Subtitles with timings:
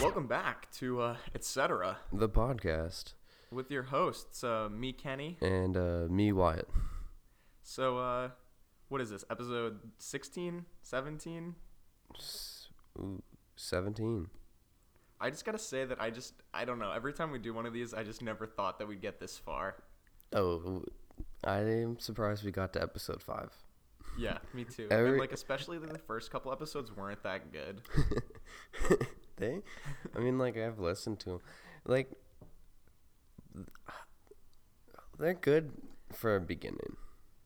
[0.00, 1.96] Welcome back to uh, Etc.
[2.12, 3.14] The podcast.
[3.50, 5.36] with your hosts, uh, me, Kenny.
[5.40, 6.68] And uh, me, Wyatt.
[7.62, 8.28] So, uh,
[8.88, 9.24] what is this?
[9.30, 10.64] Episode 16?
[10.82, 11.54] 17?
[12.16, 13.22] S- ooh,
[13.56, 14.28] 17.
[15.20, 16.92] I just gotta say that I just, I don't know.
[16.92, 19.36] Every time we do one of these, I just never thought that we'd get this
[19.36, 19.82] far.
[20.32, 20.84] Oh,
[21.42, 23.50] I am surprised we got to episode 5.
[24.16, 24.86] Yeah, me too.
[24.90, 27.82] Every- and like, especially the first couple episodes weren't that good.
[29.38, 29.60] they?
[30.14, 31.40] I mean, like, I've listened to them.
[31.86, 32.10] Like,
[35.18, 35.72] they're good
[36.12, 36.96] for a beginning.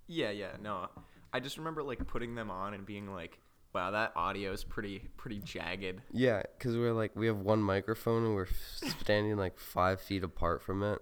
[0.07, 0.89] Yeah, yeah, no.
[1.33, 3.39] I just remember like putting them on and being like,
[3.75, 6.03] wow, that audio is pretty, pretty jagged.
[6.13, 8.49] Yeah, because we're like, we have one microphone and we're
[9.01, 10.99] standing like five feet apart from it.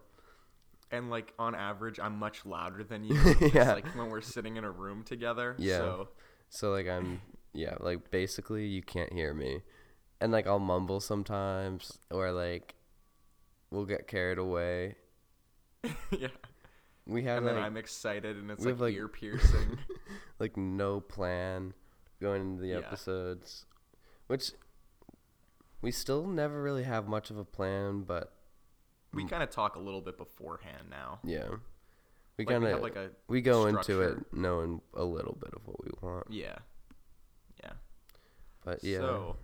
[0.93, 3.17] And like on average, I'm much louder than you.
[3.53, 3.73] Yeah.
[3.73, 5.57] Like when we're sitting in a room together.
[5.59, 5.79] Yeah.
[5.79, 6.09] So
[6.49, 7.21] So, like, I'm,
[7.53, 9.63] yeah, like, basically, you can't hear me.
[10.21, 12.75] And, like, I'll mumble sometimes, or, like,
[13.71, 14.97] we'll get carried away.
[16.11, 16.29] yeah.
[17.07, 19.79] We have And then like, I'm excited and it's like, like- ear piercing.
[20.39, 21.73] like no plan
[22.21, 22.77] going into the Yeah.
[22.79, 23.65] episodes
[24.27, 24.53] which
[25.83, 28.33] we still never really have much of a plan but
[29.13, 31.19] we kind of talk a little bit beforehand now.
[31.25, 31.49] yeah
[32.37, 35.67] we Like, kind of like, a we go into it knowing a little bit of
[35.67, 36.59] what we want Yeah.
[37.65, 37.73] Yeah.
[38.65, 39.37] but yeah So,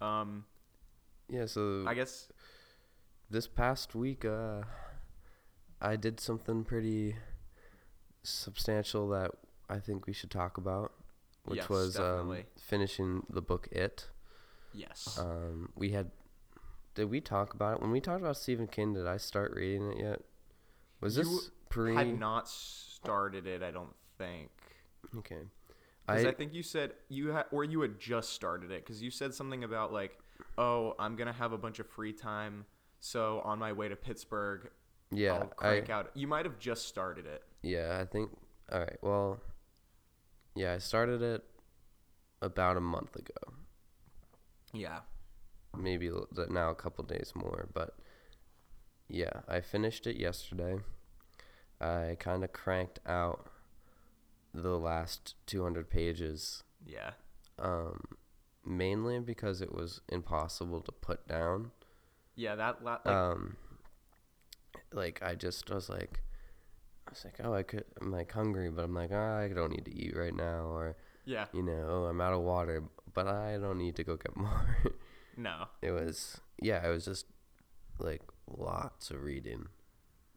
[0.00, 0.44] um,
[1.28, 2.30] yeah so I guess
[3.30, 4.62] this past week uh
[5.80, 7.16] i did something pretty
[8.22, 9.30] substantial that
[9.68, 10.92] i think we should talk about
[11.44, 14.08] which Yes, was um, finishing the book it
[14.72, 15.18] yes.
[15.20, 16.10] Um, we had.
[16.94, 18.94] Did we talk about it when we talked about Stephen King?
[18.94, 20.20] Did I start reading it yet?
[21.00, 21.96] Was You this pre?
[21.96, 24.50] I had not started it, I don't think.
[25.18, 25.42] okay.
[26.06, 28.84] Because I, I, think you said you had, or you had just started it.
[28.84, 30.18] Because you said something about like,
[30.58, 32.66] oh, I'm gonna have a bunch of free time,
[33.00, 34.70] so on my way to Pittsburgh,
[35.10, 35.44] yeah.
[35.60, 36.10] I'll I out.
[36.14, 37.42] You might have just started it.
[37.62, 37.98] yeah.
[38.00, 38.30] I think.
[38.72, 38.98] All right.
[39.02, 39.40] Well.
[40.56, 41.42] Yeah, I started it
[42.40, 43.54] about a month ago.
[44.72, 45.00] Yeah.
[45.76, 46.10] Maybe
[46.50, 47.96] now a couple days more, but
[49.08, 50.76] yeah, I finished it yesterday.
[51.80, 53.48] I kind of cranked out
[54.54, 57.10] the last 200 pages Yeah.
[57.58, 58.00] um,
[58.64, 61.72] mainly because it was impossible to put down.
[62.36, 62.54] Yeah.
[62.54, 63.56] That la- like, um,
[64.92, 66.20] like I just was like,
[67.06, 69.70] I was like, oh, I could, I'm like hungry, but I'm like, oh, I don't
[69.72, 71.46] need to eat right now, or yeah.
[71.52, 74.66] you know, oh, I'm out of water, but I don't need to go get more.
[75.36, 75.66] No.
[75.82, 77.26] it was, yeah, it was just
[77.98, 79.66] like lots of reading.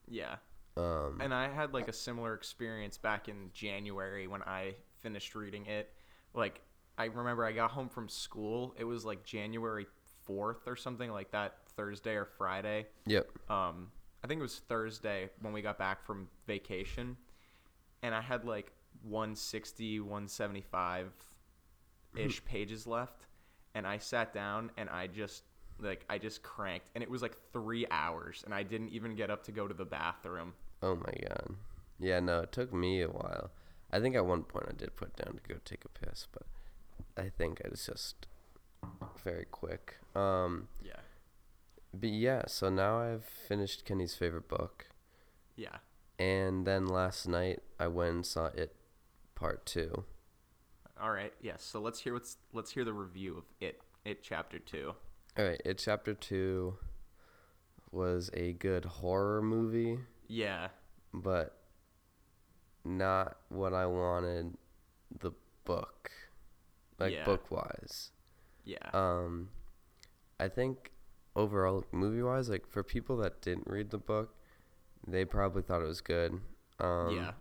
[0.10, 0.38] Yeah.
[0.78, 5.66] Um, And I had like a similar experience back in January when I finished reading
[5.66, 5.92] it.
[6.34, 6.62] Like
[6.98, 8.76] I remember I got home from school.
[8.78, 9.86] It was like January
[10.28, 12.88] 4th or something like that, Thursday or Friday.
[13.06, 13.30] yep.
[13.50, 13.92] Um
[14.24, 17.16] I think it was Thursday when we got back from vacation
[18.04, 18.72] and I had like
[19.04, 21.14] 160, 175
[22.16, 23.28] ish pages left
[23.76, 25.44] and I sat down and I just
[25.80, 29.30] like I just cranked and it was like 3 hours and I didn't even get
[29.30, 30.54] up to go to the bathroom.
[30.82, 31.56] Oh my god.
[32.00, 33.52] Yeah, no, it took me a while.
[33.92, 36.44] I think at one point I did put down to go take a piss, but
[37.18, 38.28] I think it's just
[39.24, 39.98] very quick.
[40.16, 41.00] Um, Yeah.
[41.94, 44.88] but yeah, so now I've finished Kenny's favorite book,
[45.56, 45.78] Yeah.
[46.20, 48.76] and then last night I went and saw it,
[49.36, 50.04] part two.
[51.00, 51.34] All right.
[51.42, 51.64] Yes.
[51.64, 53.82] So let's hear what's let's hear the review of it.
[54.04, 54.96] It chapter two.
[55.38, 56.78] All right, it chapter two
[57.92, 60.70] was a good horror movie, Yeah.
[61.14, 61.58] but
[62.84, 64.58] not what I wanted
[65.20, 65.32] the
[65.66, 66.12] book,
[67.00, 67.26] like Yeah.
[67.26, 68.12] book wise.
[68.64, 68.90] Yeah.
[68.94, 69.50] Um,
[70.40, 70.92] I think
[71.36, 74.36] overall, movie wise, like for people that didn't read the book,
[75.08, 76.40] they probably thought it was good.
[76.80, 77.32] Um, yeah.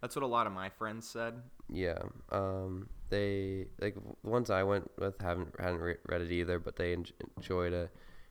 [0.00, 1.42] That's what a lot of my friends said.
[1.68, 1.98] Yeah.
[2.30, 6.76] Um, they like the ones I went with haven't hadn't re- read it either, but
[6.76, 7.06] they en-
[7.36, 7.90] enjoyed it.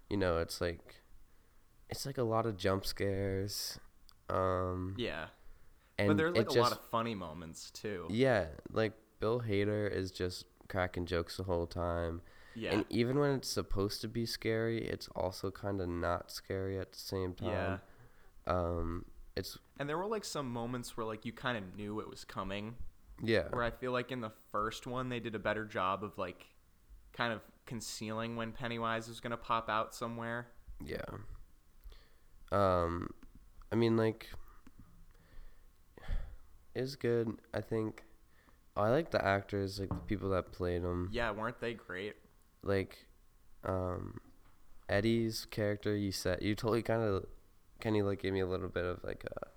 [0.09, 1.00] You know, it's like
[1.91, 3.79] it's like a lot of jump scares.
[4.29, 5.27] Um, Yeah.
[5.97, 8.07] and but there's like a just, lot of funny moments too.
[8.09, 12.21] yeah, like Bill Hader is just cracking jokes the whole time.
[12.55, 12.71] Yeah.
[12.73, 16.91] And even when it's supposed to be scary, it's also kind of not scary at
[16.93, 17.77] the same yeah.
[18.47, 18.55] time.
[18.55, 19.05] Um,
[19.35, 22.23] it's And there were like some moments where like you kind of knew it was
[22.25, 22.75] coming.
[23.23, 26.17] yeah, Where I feel like in the first one they did a better job of
[26.17, 26.45] like
[27.13, 30.47] kind of concealing when Pennywise was gonna pop out somewhere.
[30.83, 31.01] yeah.
[32.51, 33.09] Um,
[33.71, 34.29] I mean, like,
[36.75, 37.29] is good.
[37.53, 38.03] I think
[38.75, 41.09] I like the actors, like the people that played them.
[41.11, 42.15] Yeah, weren't they great?
[42.63, 43.05] Like,
[43.63, 44.19] Um,
[44.89, 47.25] Eddie's character, you said you totally kind of,
[47.85, 49.47] you like give me a little bit of like a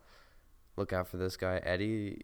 [0.76, 1.58] look out for this guy?
[1.64, 2.22] Eddie,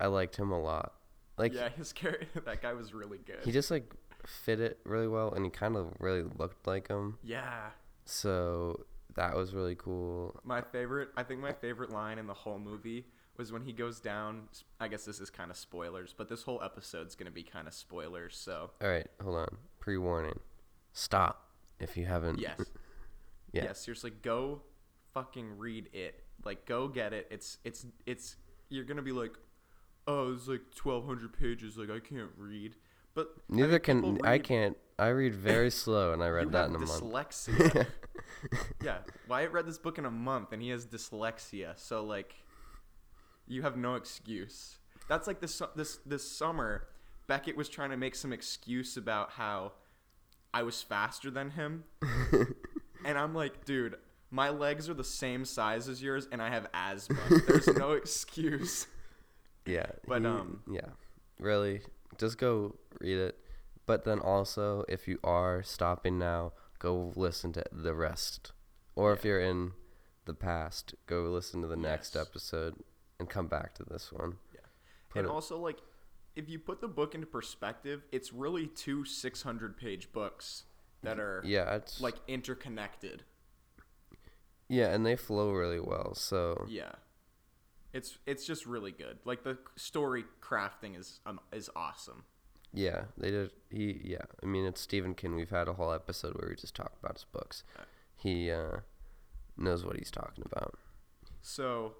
[0.00, 0.94] I liked him a lot.
[1.36, 3.38] Like yeah, his character, that guy was really good.
[3.44, 3.92] he just like
[4.26, 7.18] fit it really well, and he kind of really looked like him.
[7.22, 7.70] yeah.
[8.04, 8.86] So
[9.18, 10.38] that was really cool.
[10.44, 13.04] My favorite, I think my favorite line in the whole movie
[13.36, 14.48] was when he goes down.
[14.80, 17.74] I guess this is kind of spoilers, but this whole episode's gonna be kind of
[17.74, 18.36] spoilers.
[18.36, 19.56] So All right, hold on.
[19.80, 20.38] Pre-warning.
[20.92, 21.48] Stop
[21.78, 22.38] if you haven't.
[22.38, 22.58] yes,
[23.52, 23.64] Yeah.
[23.64, 24.62] yes, seriously, go
[25.14, 26.22] fucking read it.
[26.44, 27.26] Like, go get it.
[27.30, 28.36] It's it's it's.
[28.70, 29.32] You're gonna be like,
[30.06, 31.76] oh, it's like 1,200 pages.
[31.76, 32.76] Like, I can't read.
[33.14, 34.76] But I Neither mean, can I can't.
[34.98, 37.02] I read very slow, and I read that in a month.
[37.02, 37.86] dyslexia.
[38.82, 38.98] yeah,
[39.28, 41.78] Wyatt read this book in a month, and he has dyslexia.
[41.78, 42.34] So like,
[43.46, 44.78] you have no excuse.
[45.08, 46.88] That's like this this this summer,
[47.26, 49.72] Beckett was trying to make some excuse about how
[50.52, 51.84] I was faster than him,
[53.04, 53.96] and I'm like, dude,
[54.30, 57.18] my legs are the same size as yours, and I have asthma.
[57.46, 58.86] There's no excuse.
[59.66, 59.86] Yeah.
[60.06, 60.88] But, he- um, yeah.
[61.38, 61.82] Really,
[62.18, 63.38] just go read it.
[63.86, 68.52] But then also, if you are stopping now, go listen to the rest.
[68.94, 69.72] Or if you're in
[70.24, 72.26] the past, go listen to the next Yes.
[72.28, 72.76] episode
[73.18, 74.38] and come back to this one.
[74.54, 74.60] Yeah.
[75.08, 75.78] Put and it- also like
[76.36, 80.64] if you put the book into perspective it's really two 600 page books
[81.02, 83.24] that are Yeah, it's like interconnected
[84.68, 86.14] yeah, and they flow really well.
[86.14, 86.92] So yeah
[87.94, 92.22] it's it's just really good like the story crafting is um, is awesome
[92.72, 93.50] Yeah, they did.
[93.70, 94.24] He, yeah.
[94.42, 95.34] I mean, it's Stephen King.
[95.34, 97.64] We've had a whole episode where we just talk about his books.
[98.16, 98.78] He uh,
[99.56, 100.74] knows what he's talking about.
[101.40, 101.94] so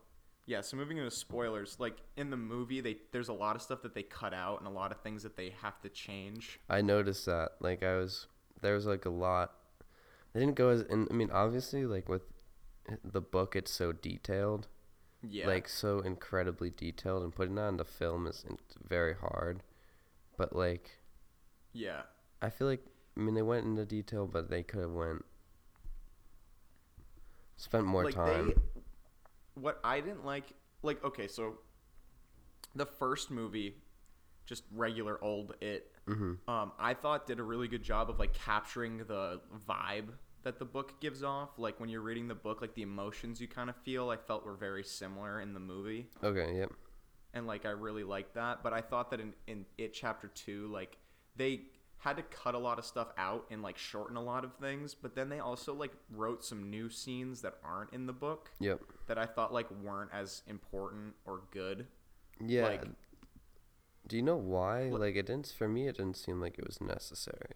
[0.46, 3.82] yeah so moving into spoilers like in the movie they there's a lot of stuff
[3.82, 6.80] that they cut out and a lot of things that they have to change I
[6.80, 7.50] noticed that.
[7.60, 8.26] Like, I was
[8.62, 9.52] there was like a lot.
[10.32, 10.80] They didn't go as.
[10.82, 12.22] And I mean, obviously, like with
[13.04, 14.66] the book, it's so detailed,
[15.22, 18.44] yeah like so incredibly detailed, and putting that into film is
[18.86, 19.62] very hard.
[20.38, 20.90] But like,
[21.74, 22.02] yeah
[22.40, 22.86] I feel like
[23.16, 25.24] I mean they went into detail, but they could have went
[27.56, 28.48] spent more like time.
[28.48, 28.80] They,
[29.60, 30.44] what I didn't like,
[30.82, 31.58] like okay, so
[32.74, 33.74] the first movie,
[34.46, 38.32] just regular old it, hmm um, I thought did a really good job of like
[38.32, 40.08] capturing the vibe
[40.44, 41.58] that the book gives off.
[41.58, 44.46] Like when you're reading the book, like the emotions you kind of feel, I felt
[44.46, 46.56] were very similar in the movie, Okay.
[46.58, 46.72] Yep.
[47.38, 48.62] And like I really liked that.
[48.62, 50.98] But I thought that in in it chapter two, like
[51.36, 51.62] they
[52.00, 54.94] had to cut a lot of stuff out and like shorten a lot of things
[54.94, 58.80] but then they also like wrote some new scenes that aren't in the book Yep.
[59.08, 61.88] that I thought like weren't as important or good.
[62.40, 62.62] Yeah.
[62.66, 62.84] Like-
[64.06, 64.90] Do you know why?
[64.90, 67.54] L- Like it didn't for me it didn't seem like it was necessary.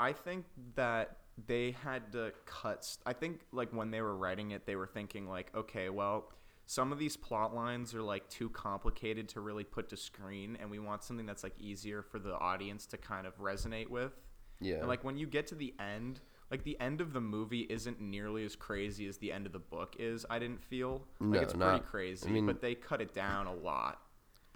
[0.00, 2.84] I think that they had to cut.
[2.84, 6.32] St- I think like when they were writing it, they were thinking like, okay, well,
[6.70, 10.70] some of these plot lines are like too complicated to really put to screen, and
[10.70, 14.12] we want something that's like easier for the audience to kind of resonate with.
[14.60, 14.74] Yeah.
[14.80, 16.20] And like when you get to the end,
[16.50, 19.58] like the end of the movie isn't nearly as crazy as the end of the
[19.58, 20.26] book is.
[20.28, 23.46] I didn't feel like No, it's pretty crazy, I mean- but they cut it down
[23.46, 24.02] a lot.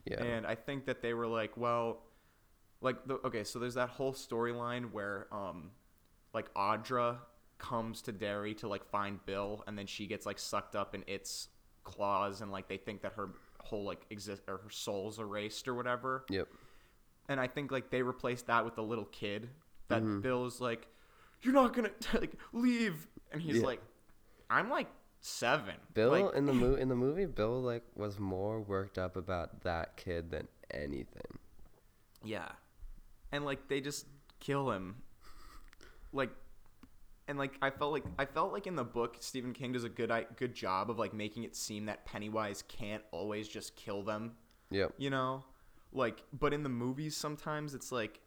[0.04, 0.22] yeah.
[0.22, 2.02] And I think that they were like, well,
[2.82, 5.70] like the okay, so there's that whole storyline where um
[6.34, 7.20] like Audra
[7.56, 11.04] comes to Derry to like find Bill and then she gets like sucked up in
[11.06, 11.48] its
[11.84, 15.74] claws and like they think that her whole like exist or her soul's erased or
[15.74, 16.24] whatever.
[16.30, 16.48] yep.
[17.28, 19.48] And I think like they replaced that with the little kid
[19.88, 20.22] that Mhm.
[20.22, 20.88] Bill is like,
[21.42, 23.66] You're not gonna like leave and he's Yeah.
[23.66, 23.82] like
[24.50, 24.88] I'm like
[25.20, 25.74] seven.
[25.94, 29.62] Bill Like, in the mo- in the movie Bill like was more worked up about
[29.62, 31.38] that kid than anything.
[32.24, 32.48] Yeah.
[33.30, 34.06] And like they just
[34.40, 34.96] kill him.
[36.12, 36.30] Like
[37.28, 39.88] and like I felt like I felt like in the book Stephen King does a
[39.88, 44.32] good good job of like making it seem that Pennywise can't always just kill them,
[44.70, 44.86] Yeah.
[44.98, 45.44] you know?
[45.92, 48.20] Like but in the movies sometimes it's like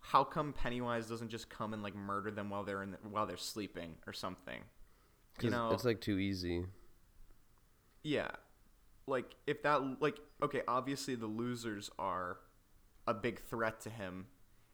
[0.00, 3.26] how come Pennywise doesn't just come and like murder them while they're in the, while
[3.26, 4.62] they're sleeping or something?
[5.40, 6.64] You know, it's like too easy.
[8.02, 8.30] Yeah.
[9.06, 12.38] Like if that like okay, obviously the losers are
[13.06, 14.26] a big threat to him.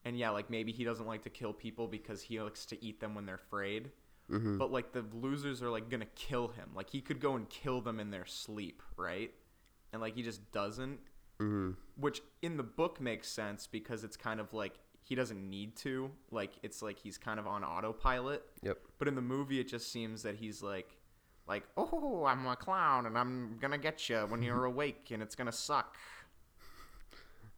[0.06, 3.00] And yeah, like maybe he doesn't like to kill people because he likes to eat
[3.00, 3.90] them when they're afraid.
[4.30, 6.70] hmm But like the losers are like going to kill him.
[6.74, 9.32] Like he could go and kill them in their sleep, right?
[9.92, 11.00] And like he just doesn't,
[11.38, 15.76] hmm which in the book makes sense because it's kind of like he doesn't need
[15.78, 16.10] to.
[16.30, 18.44] Like it's like he's kind of on autopilot.
[18.62, 18.78] Yep.
[18.98, 20.96] But in the movie, it just seems that he's like,
[21.48, 25.34] like, oh, I'm a clown and I'm gonna get you when you're awake and it's
[25.34, 25.96] gonna suck.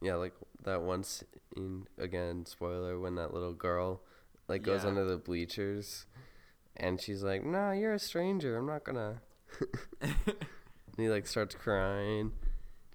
[0.01, 2.45] Yeah, like that one scene again.
[2.45, 4.01] Spoiler: when that little girl
[4.47, 4.89] like goes Yeah.
[4.89, 6.05] under the bleachers,
[6.75, 8.57] and she's like, "Nah, you're a stranger.
[8.57, 9.21] I'm not gonna."
[10.01, 10.13] and
[10.97, 12.31] he like starts crying,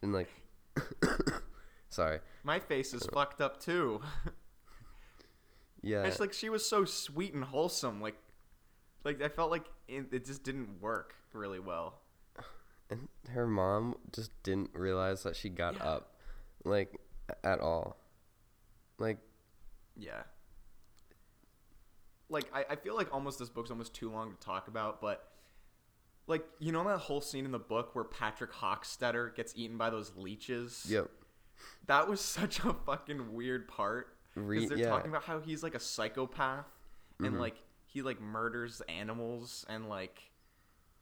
[0.03, 0.29] and like,
[1.89, 4.01] sorry, My face is fucked up too.
[5.83, 8.01] yeah, It's like she was so sweet and wholesome.
[8.01, 8.17] Like,
[9.05, 12.01] like I felt like it, it just didn't work really well.
[12.91, 15.85] and her mom just didn't realize that she got Yeah.
[15.85, 16.15] up,
[16.65, 16.99] like
[17.43, 17.97] at all,
[18.99, 19.19] like
[19.97, 20.23] Yeah.
[22.29, 25.29] Like I, I feel like almost this book's almost too long to talk about, but
[26.27, 29.91] like you know that whole scene in the book where Patrick Hockstetter gets eaten by
[29.91, 30.87] those leeches?
[30.89, 31.11] yep,
[31.87, 34.09] That was such a fucking weird part.
[34.35, 34.89] Because they're yeah.
[34.89, 36.67] talking about how he's like a psychopath
[37.21, 37.39] and Mhm.
[37.41, 40.19] like he like murders animals and like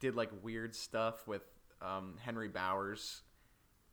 [0.01, 1.41] did like weird stuff with
[1.81, 3.23] um, Henry Bowers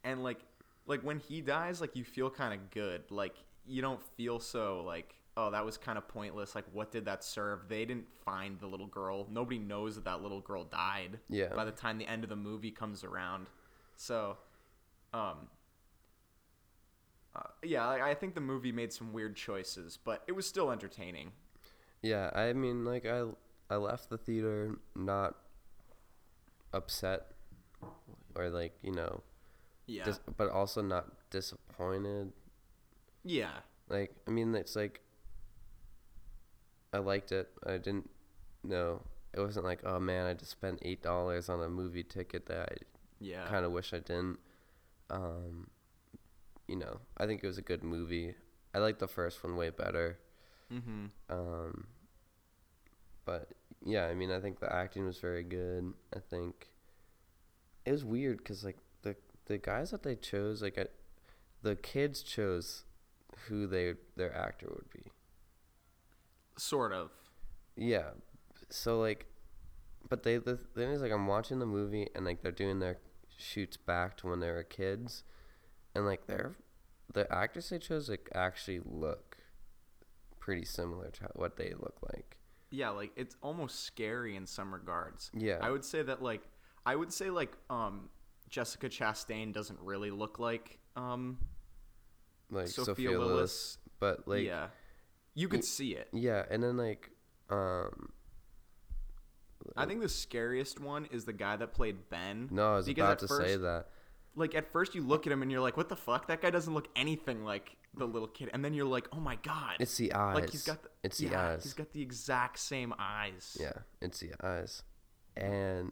[0.03, 0.39] and like
[0.89, 3.03] like when he dies like you feel kind of good.
[3.09, 6.55] Like you don't feel so like oh that was kind of pointless.
[6.55, 7.69] Like what did that serve?
[7.69, 9.27] They didn't find the little girl.
[9.31, 11.53] Nobody knows that that little girl died Yeah.
[11.55, 13.47] by the time the end of the movie comes around.
[13.95, 14.37] So
[15.13, 15.47] um
[17.35, 20.71] uh, yeah I, I think the movie made some weird choices but it was still
[20.71, 21.31] entertaining.
[22.01, 23.25] Yeah, I mean, like I
[23.69, 25.35] I left the theater not
[26.73, 27.27] upset
[28.35, 29.21] or like you know,
[29.89, 32.31] yeah dis- but also not disappointed.
[33.23, 35.01] yeah Like I mean, it's like
[36.93, 37.49] I liked it.
[37.65, 38.09] I didn't
[38.63, 39.03] know
[39.33, 42.69] it wasn't like oh man, I just spent eight dollars on a movie ticket that
[42.73, 42.75] I
[43.19, 44.39] yeah kind of wish I didn't.
[45.09, 45.69] Um,
[46.67, 48.35] you know, I think it was a good movie.
[48.73, 50.19] I like the first one way better.
[50.71, 51.87] mm-hmm Um,
[53.25, 53.49] but
[53.85, 55.93] yeah, I mean, I think the acting was very good.
[56.15, 56.69] I think
[57.85, 58.77] it was weird because like
[59.49, 60.85] the guys that they chose, like I,
[61.61, 62.85] the kids chose
[63.47, 65.11] who they their actor would be.
[66.57, 67.11] sort of
[67.75, 68.11] Yeah,
[68.69, 69.25] so like,
[70.07, 72.99] but they the thing is like I'm watching the movie and like they're doing their
[73.37, 75.23] shoots back to when they were kids,
[75.95, 76.55] and like they're
[77.13, 79.37] the actors they chose like actually look
[80.39, 82.37] pretty similar to what they look like.
[82.71, 85.57] yeah like it's almost scary in some regards Yeah.
[85.59, 86.43] I would say that like
[86.85, 88.09] I would say like um
[88.49, 91.37] Jessica Chastain doesn't really look like um
[92.51, 93.41] like Sophia Sophia, Lillis.
[93.41, 94.67] Lillis, but like yeah.
[95.35, 96.09] You could y- see it.
[96.11, 97.11] yeah, and then like
[97.49, 98.09] um
[99.77, 102.47] I think the scariest one is the guy that played Ben.
[102.51, 103.87] no, I was because about to first, say that.
[104.35, 106.27] Like at first you look at him and you're like, "What the fuck?
[106.27, 109.35] That guy doesn't look anything like the little kid." And then you're like, "Oh my
[109.37, 110.35] god!" It's the eyes.
[110.35, 111.63] like he's got the it's the eyes.
[111.63, 113.57] He's got the exact same eyes.
[113.59, 114.83] Yeah, it's the eyes.
[115.35, 115.91] And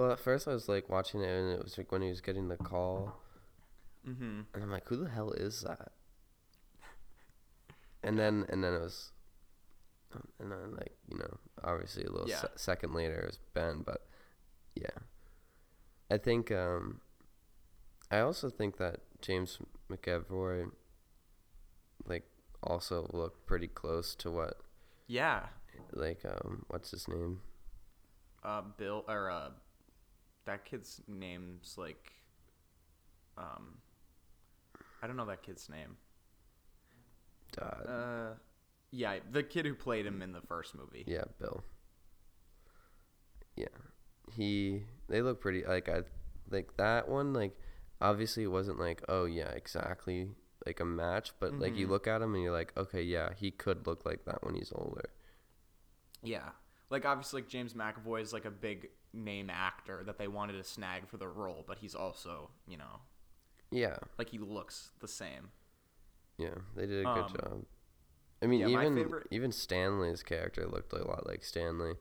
[0.00, 2.20] well, at first I was like watching it, and it was like when he was
[2.20, 3.14] getting the call,
[4.08, 4.40] Mm-hmm.
[4.54, 5.92] and I'm like, who the hell is that?
[8.02, 9.12] And then and then it was,
[10.40, 12.40] and then like you know, obviously a little Yeah.
[12.40, 14.06] se- second later it was Ben, but
[14.74, 15.04] yeah,
[16.10, 17.00] I think um,
[18.10, 19.58] I also think that James
[19.90, 20.70] McAvoy,
[22.06, 22.24] like,
[22.62, 24.60] also looked pretty close to what
[25.06, 25.48] Yeah.
[25.92, 27.42] like um what's his name
[28.42, 29.50] Uh, Bill or uh,
[30.50, 32.12] that kid's name's like,
[33.38, 33.78] um,
[35.02, 35.96] I don't know that kid's name.
[37.60, 38.34] uh, Uh,
[38.90, 41.04] yeah, the kid who played him in the first movie.
[41.06, 41.62] Yeah, Bill.
[43.56, 43.66] Yeah,
[44.34, 44.82] he.
[45.08, 45.64] They look pretty.
[45.64, 46.02] Like I,
[46.50, 47.32] like that one.
[47.32, 47.56] Like
[48.00, 50.30] obviously it wasn't like oh yeah exactly
[50.66, 51.90] like a match, but like you Mhm.
[51.90, 54.72] look at him and you're like okay yeah he could look like that when he's
[54.74, 55.10] older.
[56.22, 56.50] Yeah.
[56.90, 60.64] Like obviously like James McAvoy is like a big name actor that they wanted to
[60.64, 63.00] snag for the role, but he's also, you know,
[63.70, 65.50] Yeah, like he looks the same.
[66.38, 67.66] yeah, they did a good Um, job.
[68.42, 71.94] I mean yeah, even favorite- even Stanley's character looked a lot like Stanley.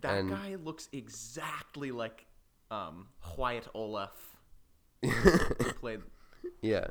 [0.00, 2.26] That And- guy looks exactly like
[2.70, 4.38] um Wyatt Oleff
[5.80, 6.02] played
[6.62, 6.88] yeah.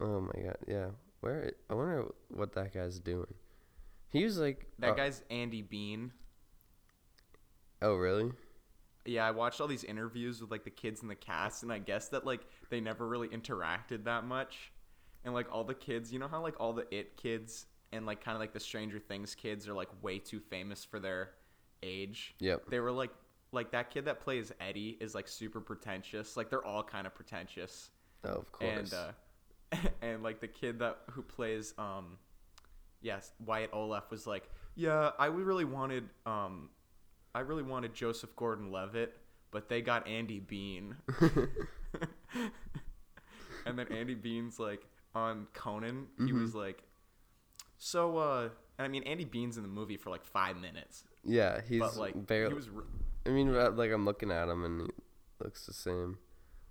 [0.00, 0.90] Oh my god, yeah.
[1.20, 3.34] Where I wonder what that guy's doing.
[4.10, 6.12] He was like that uh, guy's Andy Bean.
[7.82, 8.32] Oh really?
[9.04, 11.78] Yeah, I watched all these interviews with like the kids in the cast and I
[11.78, 14.72] guess that like they never really interacted that much.
[15.24, 18.22] And like all the kids, you know how like all the it kids and like
[18.22, 21.30] kind of like the Stranger Things kids are like way too famous for their
[21.82, 22.34] age.
[22.40, 22.64] Yep.
[22.70, 23.10] They were like
[23.50, 26.36] like that kid that plays Eddie is like super pretentious.
[26.36, 27.90] Like they're all kind of pretentious.
[28.24, 28.92] Oh, of course.
[28.92, 32.18] And uh and like the kid that who plays um
[33.00, 36.70] yes, Wyatt Oleff was like, "Yeah, I really wanted um
[37.34, 39.16] I really wanted Joseph Gordon-Levitt,
[39.50, 40.96] but they got Andy Bean."
[43.66, 46.40] and then Andy Bean's like on Conan, he Mhm.
[46.40, 46.82] was like,
[47.78, 51.60] "So uh And I mean, Andy Bean's in the movie for like five minutes, Yeah,
[51.62, 52.50] he's but like barely.
[52.50, 52.70] he was.
[52.70, 52.84] Re-
[53.26, 54.88] I mean, uh, like I'm looking at him and he
[55.42, 56.18] looks the same.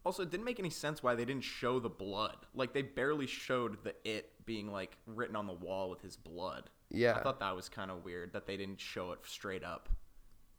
[0.06, 2.38] also, it didn't make any sense why they didn't show the blood.
[2.56, 6.70] Like they barely showed the it being like written on the wall with his blood.
[6.90, 9.90] Yeah, I thought that was kind of weird that they didn't show it straight up.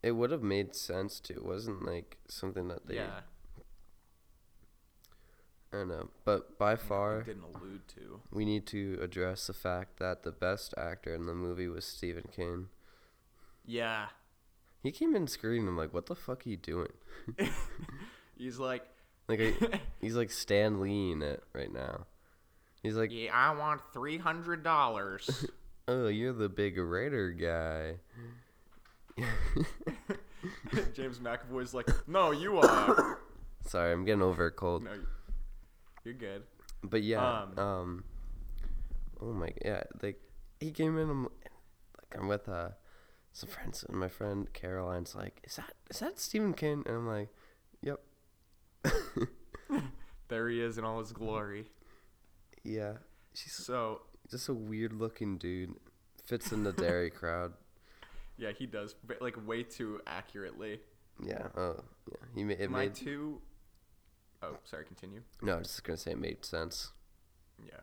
[0.09, 1.35] It would have made sense to.
[1.35, 2.97] It wasn't like something that they.
[2.97, 3.21] yeah,
[5.73, 8.21] I don't know, but by far, didn't allude to.
[8.33, 12.25] we need to address the fact that the best actor in the movie was Stephen
[12.35, 12.69] King.
[13.67, 14.07] Yeah,
[14.83, 15.69] He came in screaming.
[15.69, 16.93] I'm like, what the fuck are you doing?
[18.39, 18.83] he's like,
[19.29, 22.07] Like, I, he's like Stan Lee in it right now.
[22.83, 25.45] He's like, yeah, I want three hundred dollars.
[25.87, 27.97] oh, you're the big Raider guy.
[30.95, 33.19] James McAvoy's like, no, you are.
[33.67, 34.85] Sorry, I'm getting over a cold.
[34.85, 34.93] no,
[36.05, 36.43] you're good.
[36.83, 38.05] But yeah, Um, um,
[39.21, 40.21] oh my, yeah, like
[40.61, 41.11] he came in.
[41.11, 42.71] I'm like, I'm with uh
[43.33, 47.07] some friends, and my friend Caroline's like, "Is that is that Stephen King?" And I'm
[47.09, 47.29] like,
[47.83, 48.01] "Yep,
[50.29, 51.67] There he is in all his glory.
[52.63, 52.95] yeah."
[53.35, 55.75] She's So just a weird looking dude.
[56.25, 57.55] Fits in the Derry crowd.
[58.39, 60.81] Yeah, he does but, like way too accurately.
[61.23, 61.49] Yeah.
[61.57, 61.77] Oh,
[62.09, 62.17] yeah.
[62.35, 62.95] He made it My made.
[62.95, 63.41] two
[64.41, 65.23] Oh, sorry, continue.
[65.43, 66.93] no, I was just gonna say it made sense.
[67.65, 67.81] Yeah.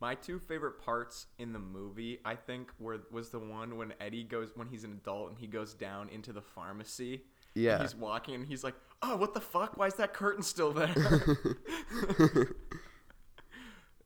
[0.00, 4.22] My two favorite parts in the movie, I think, were was the one when Eddie
[4.24, 7.22] goes when he's an adult and he goes down into the pharmacy.
[7.54, 7.80] Yeah.
[7.80, 9.76] He's walking and he's like, "Oh, what the fuck?
[9.78, 10.94] Why is that curtain still there?"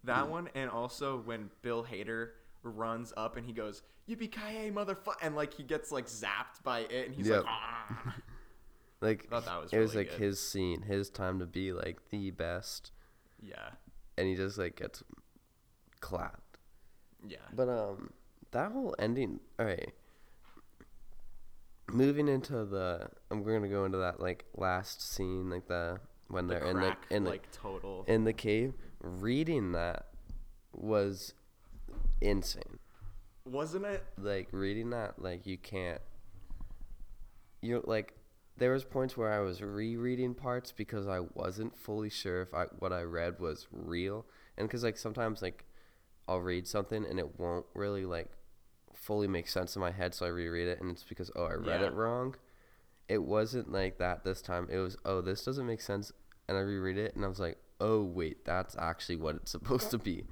[0.04, 2.30] that one, and also when Bill Hader
[2.62, 6.80] runs up and he goes, "Yippee ki motherfucker!" and like he gets like zapped by
[6.80, 7.44] it, and he's Yep.
[7.44, 8.16] like, "Ah."
[9.02, 10.18] Like thought that was it was like good.
[10.18, 12.92] his scene, his time to be like the best,
[13.40, 13.70] "Yeah,
[14.18, 15.02] and he just like gets
[16.00, 16.58] clapped.
[17.26, 18.10] yeah, But um,
[18.50, 19.40] that whole ending.
[19.58, 19.94] All right.
[21.92, 26.54] Moving into the, I'm gonna go into that like last scene, like the when the
[26.56, 28.74] they're in the crack, in the like total." in the cave.
[29.00, 30.06] Reading that
[30.72, 31.32] was
[32.20, 32.78] insane.
[33.44, 34.04] Wasn't it?
[34.18, 36.00] Like reading that, like you can't.
[37.62, 38.14] You like,
[38.56, 42.64] there was points where I was rereading parts because I wasn't fully sure if I
[42.78, 45.64] what I read was real, and because like sometimes like
[46.28, 48.30] I'll read something and it won't really like
[48.94, 51.54] fully make sense in my head, so I reread it, and it's because oh I
[51.54, 51.88] read Yeah.
[51.88, 52.36] it wrong.
[53.08, 54.68] It wasn't like that this time.
[54.70, 56.12] It was oh this doesn't make sense,
[56.48, 59.90] and I reread it, and I was like oh wait that's actually what it's supposed
[59.90, 60.24] to be.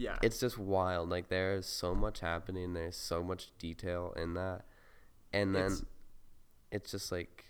[0.00, 1.10] Yeah, It's just wild.
[1.10, 2.72] Like there is so much happening.
[2.72, 4.64] There's so much detail in that,
[5.32, 5.84] and then It's-
[6.72, 7.44] it's just like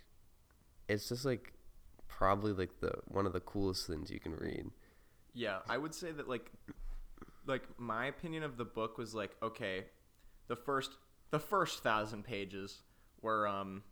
[0.89, 1.53] it's just like
[2.09, 4.71] probably like the one of the coolest things you can read.
[5.33, 6.51] Yeah, I would say that like
[7.47, 9.87] like my opinion of the book was like okay,
[10.49, 10.91] the first
[11.31, 12.83] the first 1000 pages
[13.23, 13.85] were um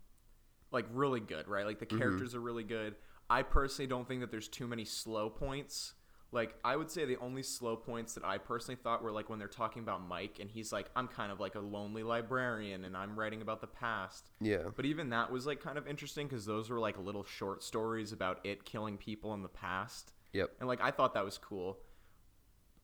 [0.71, 1.65] like really good, right?
[1.65, 2.95] Like the characters are really good.
[3.29, 5.93] I personally don't think that there's too many slow points.
[6.31, 9.39] Like I would say the only slow points that I personally thought were like when
[9.39, 12.95] they're talking about Mike and he's like I'm kind of like a lonely librarian and
[12.95, 14.29] I'm writing about the past.
[14.39, 14.65] Yeah.
[14.75, 18.11] But even that was like kind of interesting because those were like little short stories
[18.11, 20.51] about it killing people in the past Yep.
[20.59, 21.79] and like I thought that was cool.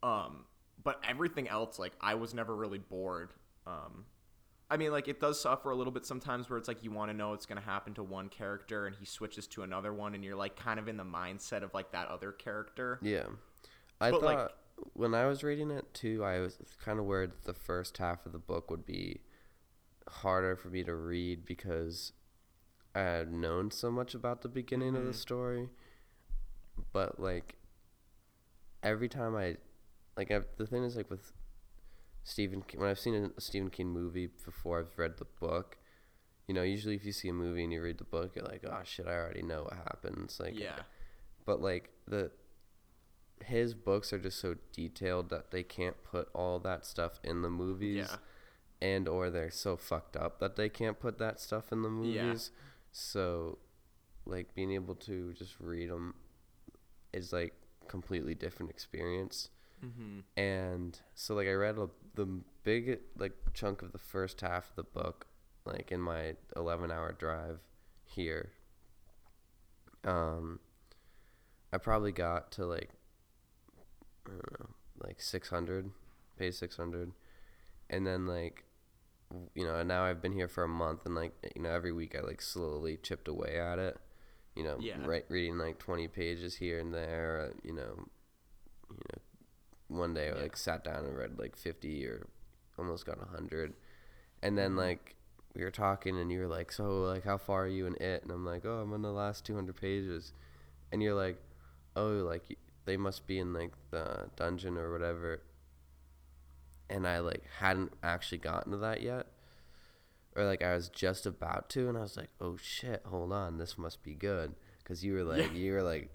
[0.02, 0.46] Um,
[0.84, 3.32] but everything else, like I was never really bored.
[3.68, 4.06] Um,
[4.70, 7.12] I mean, like it does suffer a little bit sometimes where it's like you want
[7.12, 10.16] to know it's going to happen to one character and he switches to another one,
[10.16, 13.00] and you're like kind of in the mindset of like that other character.
[13.02, 13.26] Yeah.
[14.02, 14.58] I But, like- thought
[14.94, 18.32] when I was reading it too, I was kind of worried the first half of
[18.34, 19.22] the book would be
[20.08, 22.12] harder for me to read because
[22.94, 25.16] I had known so much about the beginning of the Mhm.
[25.16, 25.70] story.
[26.92, 27.56] But like
[28.84, 29.58] every time I
[30.18, 31.32] like i the thing is like with
[32.26, 35.78] Stephen King, when I've seen a Stephen King movie before I've read the book,
[36.48, 38.66] you know, usually if you see a movie and you read the book, you're like,
[38.68, 40.40] oh shit, I already know what happens.
[40.40, 40.80] Like, yeah,
[41.46, 42.32] but like the
[43.44, 47.50] his books are just so detailed that they can't put all that stuff in the
[47.50, 48.18] movies yeah,
[48.82, 52.16] and or they're so fucked up that they can't put that stuff in the movies.
[52.16, 52.24] Yeah.
[52.24, 52.52] movies
[52.92, 53.60] so
[54.26, 56.16] like being able to just read them
[57.14, 57.54] is like
[57.88, 59.50] completely different experience
[59.84, 60.20] mm-hmm.
[60.38, 62.26] and so like i read a, the
[62.64, 65.28] big like chunk of the first half of the book
[65.66, 67.60] like in my 11 hour drive
[68.04, 68.52] here
[70.04, 70.60] um
[71.74, 72.90] i probably got to like
[74.28, 74.68] i don't know
[75.04, 75.90] like 600
[76.38, 77.12] page 600
[77.90, 78.64] and then like
[79.56, 81.92] you know and now i've been here for a month and like you know every
[81.92, 83.98] week i like slowly chipped away at it
[84.56, 84.98] you know Yeah.
[85.06, 88.08] right reading like 20 pages here and there uh, you know
[88.90, 89.22] you know
[89.98, 90.42] one day I Yeah.
[90.44, 92.28] like sat down and read like 50 or
[92.78, 93.74] almost got 100.
[94.42, 94.78] And then Mhm.
[94.78, 95.16] like
[95.54, 98.24] we were talking and you were like, "So like how far are you in it?"
[98.24, 100.34] And I'm like, "Oh, I'm on the last 200 pages."
[100.92, 101.42] And you're like,
[101.96, 105.42] "Oh, like they must be in like the dungeon or whatever."
[106.90, 109.28] And I like hadn't actually gotten to that yet.
[110.36, 113.58] Or like I was just about to and I was like, "Oh shit, hold on,
[113.58, 115.58] this must be good." Cuz you were like Yeah.
[115.58, 116.10] you were like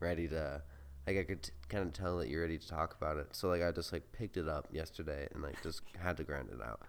[0.00, 0.62] ready to
[1.08, 3.28] like I could t- kind of tell that you're ready to talk about it.
[3.32, 6.50] So like I just like picked it up yesterday and like just had to grind
[6.50, 6.82] it out.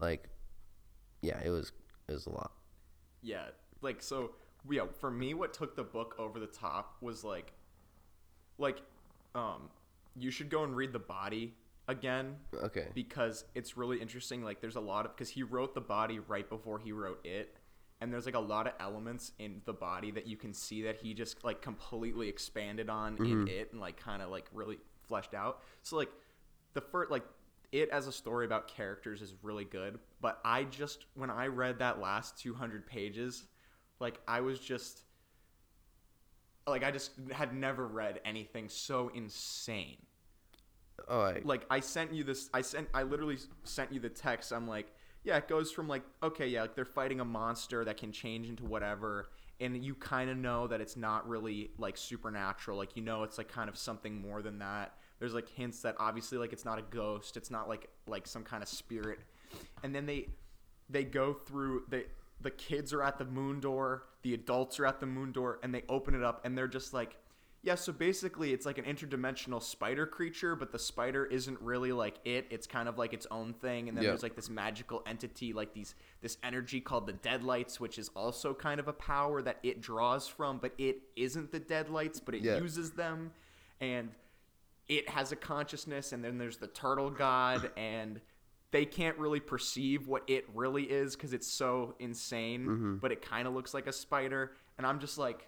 [0.00, 0.28] Like
[1.20, 1.72] yeah, it was
[2.08, 2.52] it was a lot.
[3.22, 3.44] Yeah,
[3.82, 4.32] like so.
[4.68, 7.52] Yeah, for me, what took the book over the top was like,
[8.58, 8.82] like,
[9.34, 9.70] um,
[10.14, 11.54] you should go and read the body
[11.88, 12.88] again Okay.
[12.94, 14.44] because it's really interesting.
[14.44, 17.56] Like, there's a lot of because he wrote the body right before he wrote it,
[18.00, 20.96] and there's like a lot of elements in the body that you can see that
[20.96, 23.48] he just like completely expanded on in mm-hmm.
[23.48, 25.62] it and like kind of like really fleshed out.
[25.82, 26.10] So like
[26.74, 27.24] the first like
[27.72, 31.78] it as a story about characters is really good, but I just when I read
[31.78, 33.44] that last 200 pages,
[34.00, 35.02] like I was just
[36.66, 39.96] like I just had never read anything so insane
[41.08, 44.52] Oh, I, like I sent you this I sent I literally sent you the text.
[44.52, 44.92] I'm like,
[45.24, 48.48] yeah, it goes from like okay, yeah, like they're fighting a monster that can change
[48.48, 49.30] into whatever
[49.60, 52.78] and you kind of know that it's not really like supernatural.
[52.78, 54.94] Like you know it's like kind of something more than that.
[55.18, 58.42] There's like hints that obviously like it's not a ghost, it's not like like some
[58.42, 59.20] kind of spirit.
[59.82, 60.28] And then they
[60.88, 62.04] they go through they
[62.40, 65.74] the kids are at the moon door, the adults are at the moon door and
[65.74, 67.18] they open it up and they're just like
[67.62, 72.16] yeah, so basically it's like an interdimensional spider creature, but the spider isn't really like
[72.24, 72.46] it.
[72.50, 73.88] It's kind of like its own thing.
[73.88, 74.10] And then Yeah.
[74.10, 78.54] there's like this magical entity, like these this energy called the Deadlights, which is also
[78.54, 82.42] kind of a power that it draws from, but it isn't the Deadlights, but it
[82.42, 82.58] Yeah.
[82.58, 83.32] uses them.
[83.80, 84.10] And
[84.88, 88.20] it has a consciousness, and then there's the turtle god, and
[88.72, 92.96] they can't really perceive what it really is because it's so insane, Mm-hmm.
[92.96, 94.52] but it kind of looks like a spider.
[94.78, 95.46] And I'm just like,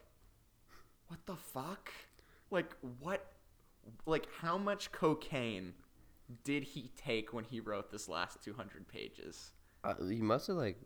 [1.13, 1.93] what the fuck?
[2.51, 3.33] Like what?
[4.07, 5.75] Like how much cocaine
[6.43, 9.51] did he take when he wrote this last 200 pages?
[9.85, 10.79] uh, he must have like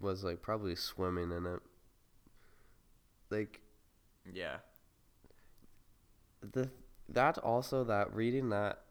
[0.00, 1.58] was like probably swimming in it.
[3.28, 3.60] Like
[4.32, 4.58] Yeah.
[6.40, 6.70] the
[7.08, 8.82] that also that reading that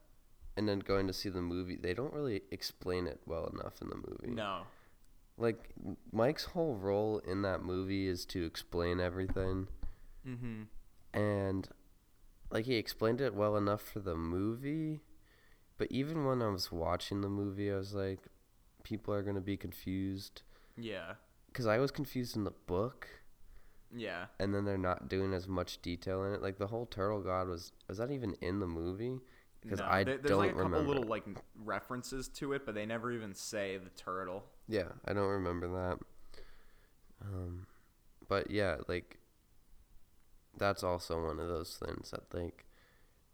[0.58, 3.88] and then going to see the movie, they don't really explain it well enough in
[3.88, 4.34] the movie.
[4.34, 4.62] No.
[5.38, 5.70] Like
[6.12, 9.68] Mike's whole role in that movie is to explain everything.
[10.26, 10.62] Mm-hmm.
[11.14, 11.68] and
[12.50, 15.00] like he explained it well enough for the movie
[15.78, 18.20] but even when i was watching the movie i was like
[18.82, 20.42] people are going to be confused
[20.76, 21.14] Yeah.
[21.46, 23.06] because i was confused in the book
[23.94, 24.26] Yeah.
[24.38, 27.48] and then they're not doing as much detail in it like the whole turtle god
[27.48, 29.20] was was that even in the movie
[29.60, 29.86] because No.
[29.86, 31.24] i There- there's don't like a couple remember little like
[31.64, 34.44] references to it, but they never even say the turtle.
[34.68, 35.98] yeah i don't remember that
[37.22, 37.66] um
[38.28, 39.17] but yeah like
[40.58, 42.64] that's also one of those things that like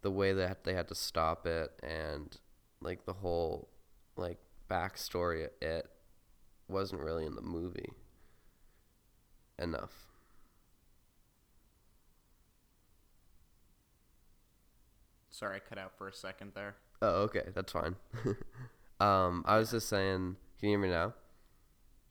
[0.02, 2.36] the way that they had to stop it and
[2.80, 3.68] like the whole
[4.16, 4.38] like
[4.70, 5.88] backstory of it
[6.68, 7.90] wasn't really in the movie
[9.58, 9.92] enough
[15.30, 16.76] Sorry, I cut out for a second there.
[17.02, 17.96] oh okay that's fine
[19.00, 21.12] um i was just saying can you hear me now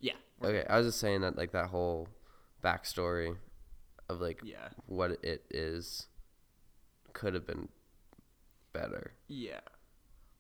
[0.02, 0.13] Yeah.
[0.43, 2.10] okay i was just saying that like that whole
[2.62, 3.36] backstory
[4.10, 4.70] of like Yeah.
[4.86, 6.08] what it is
[7.13, 7.70] could have been
[8.74, 9.13] better.
[9.28, 9.60] Yeah.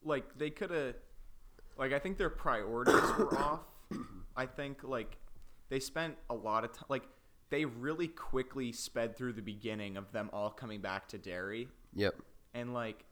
[0.03, 0.95] Like they could have
[1.77, 3.61] like I think their priorities were off.
[4.35, 5.17] I think like
[5.69, 7.03] they spent a lot of time like
[7.49, 12.15] they really quickly sped through the beginning of them all coming back to Derry Yep.
[12.55, 13.05] and like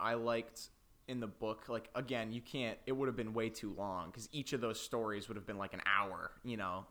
[0.00, 0.70] I liked
[1.08, 4.28] in the book like again you can't it would have been way too long cuz
[4.32, 6.86] each of those stories would have been like an hour, you know,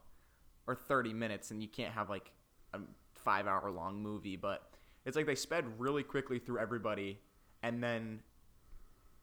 [0.68, 2.32] or 30 minutes and you can't have like
[2.74, 2.80] a
[3.16, 4.72] 5 hour long movie, but
[5.06, 7.20] it's like they sped really quickly through everybody
[7.64, 8.22] and then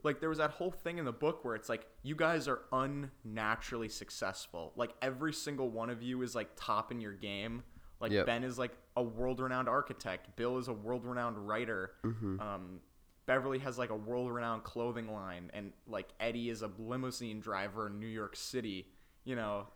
[0.02, 2.61] like there was that whole thing in the book where it's like you guys are
[2.72, 4.72] unnaturally successful.
[4.76, 7.62] Like every single one of you is like top in your game.
[8.00, 8.26] Like Yep.
[8.26, 10.37] Ben is like a world-renowned architect.
[10.37, 11.92] Bill is a world-renowned writer.
[12.40, 12.80] Um,
[13.26, 17.98] Beverly has like a world-renowned clothing line, and like Eddie is a limousine driver in
[17.98, 18.87] New York City.
[19.24, 19.66] You know,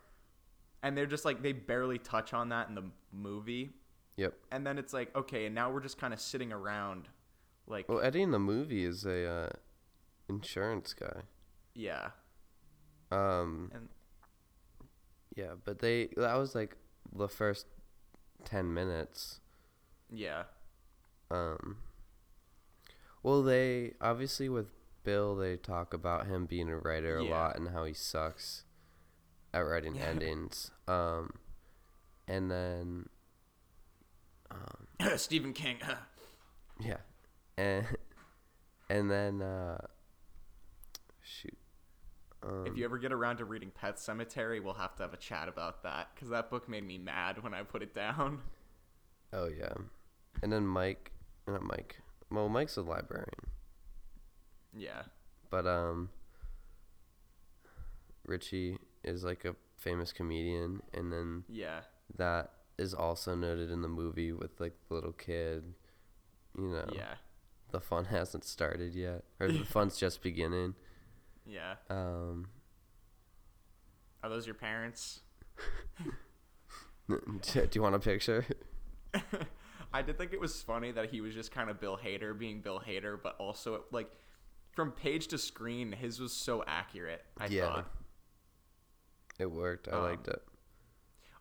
[0.82, 3.70] and they're just like they barely touch on that in the movie,
[4.16, 4.34] Yep.
[4.50, 7.08] and then it's like okay, and now we're just kind of sitting around,
[7.66, 9.50] like Well, Eddie in the movie is a uh,
[10.28, 11.22] insurance guy.
[11.74, 12.10] yeah,
[13.10, 13.70] Um.
[13.74, 13.88] and
[15.36, 16.76] Yeah, but they that was like
[17.12, 17.66] the first
[18.44, 19.40] ten minutes.
[20.10, 20.44] yeah,
[21.30, 21.78] Um.
[23.22, 24.70] Well, they obviously with
[25.04, 27.30] Bill, they talk about him being a writer a Yeah.
[27.30, 28.64] lot and how he sucks
[29.52, 30.06] at writing Yeah.
[30.06, 30.70] endings.
[30.88, 31.30] Um,
[32.28, 33.08] and then,
[34.50, 34.86] um,
[35.16, 35.78] Stephen King.
[36.78, 36.98] yeah,
[37.56, 37.86] and
[38.88, 39.78] and then, uh,
[41.22, 41.56] shoot.
[42.42, 45.18] Um, if you ever get around to reading Pet Sematary, we'll have to have a
[45.18, 48.40] chat about that because that book made me mad when I put it down.
[49.32, 49.74] oh yeah,
[50.42, 51.12] and then Mike,
[51.46, 52.00] not Mike.
[52.30, 53.28] Well, Mike's a librarian.
[54.76, 55.02] Yeah.
[55.50, 56.10] But um
[58.24, 61.80] Richie is like a famous comedian and then Yeah.
[62.16, 65.74] that is also noted in the movie with like the little kid.
[66.56, 67.14] You know, Yeah.
[67.70, 69.24] the fun hasn't started yet.
[69.38, 70.74] Or the fun's just beginning.
[71.46, 71.76] Yeah.
[71.88, 72.48] Um
[74.22, 75.20] Are those your parents?
[77.08, 78.44] do you want a picture?
[79.92, 82.60] I did think it was funny that he was just kind of Bill Hader being
[82.60, 84.10] Bill Hader, but also like
[84.76, 87.24] from page to screen, his was so accurate.
[87.36, 87.66] I Yeah.
[87.66, 87.90] thought.
[89.40, 89.88] It worked.
[89.88, 90.42] I Um, liked it.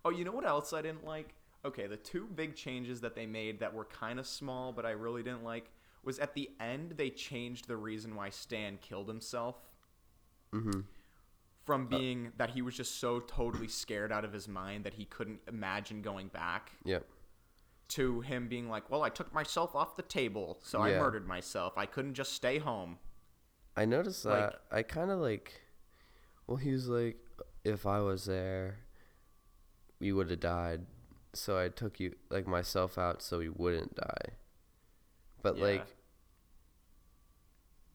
[0.06, 1.36] Oh, you know what else I didn't like?
[1.66, 4.92] Okay, the two big changes that they made that were kind of small, but I
[4.92, 5.70] really didn't like
[6.02, 9.58] was at the end they changed the reason why Stan killed himself
[10.54, 10.86] Mhm.
[11.66, 15.04] from being that he was just so totally scared out of his mind that he
[15.06, 17.06] couldn't imagine going back Yep.
[17.90, 21.78] to him being like, "Well, I took myself off the table, so I murdered myself.
[21.78, 22.98] I couldn't just stay home."
[23.76, 24.62] I noticed Like- that.
[24.72, 25.62] I kind of like.
[26.48, 27.18] Well, he was like,
[27.70, 28.80] if I was there,
[30.00, 30.86] we would have died.
[31.34, 34.34] So I took you, like, myself out so we wouldn't die.
[35.42, 35.64] But, Yeah.
[35.66, 35.96] like,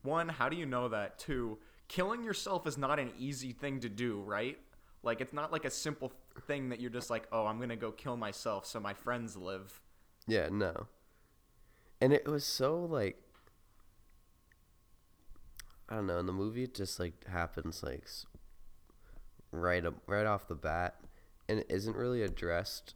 [0.02, 1.18] One, how do you know that?
[1.18, 1.58] Two,
[1.88, 4.58] killing yourself is not an easy thing to do, right?
[5.02, 6.12] Like it's not like a simple
[6.46, 9.36] thing that you're just like, "Oh, I'm going to go kill myself so my friends
[9.36, 9.80] live."
[10.26, 10.88] yeah, no.
[12.00, 13.18] And it was so, like,
[15.88, 16.18] I don't know.
[16.18, 18.06] In the movie, it just, like, happens, like,
[19.54, 20.96] right, up, right off the bat.
[21.48, 22.94] And it isn't really addressed,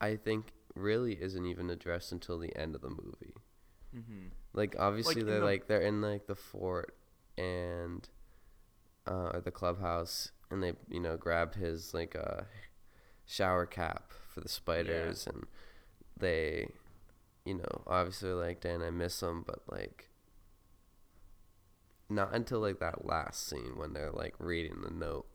[0.00, 3.34] I think, really isn't even addressed until the end of the movie.
[3.94, 4.30] Mhm.
[4.52, 6.96] Like obviously in they're the- like they're in like the fort
[7.36, 8.08] and
[9.06, 12.42] uh or the clubhouse and they you know grab his like uh
[13.26, 15.46] shower cap for the spiders and
[16.16, 16.68] they
[17.44, 20.08] you know obviously like Dan I miss him but like
[22.08, 25.26] not until like that last scene when they're like reading the note.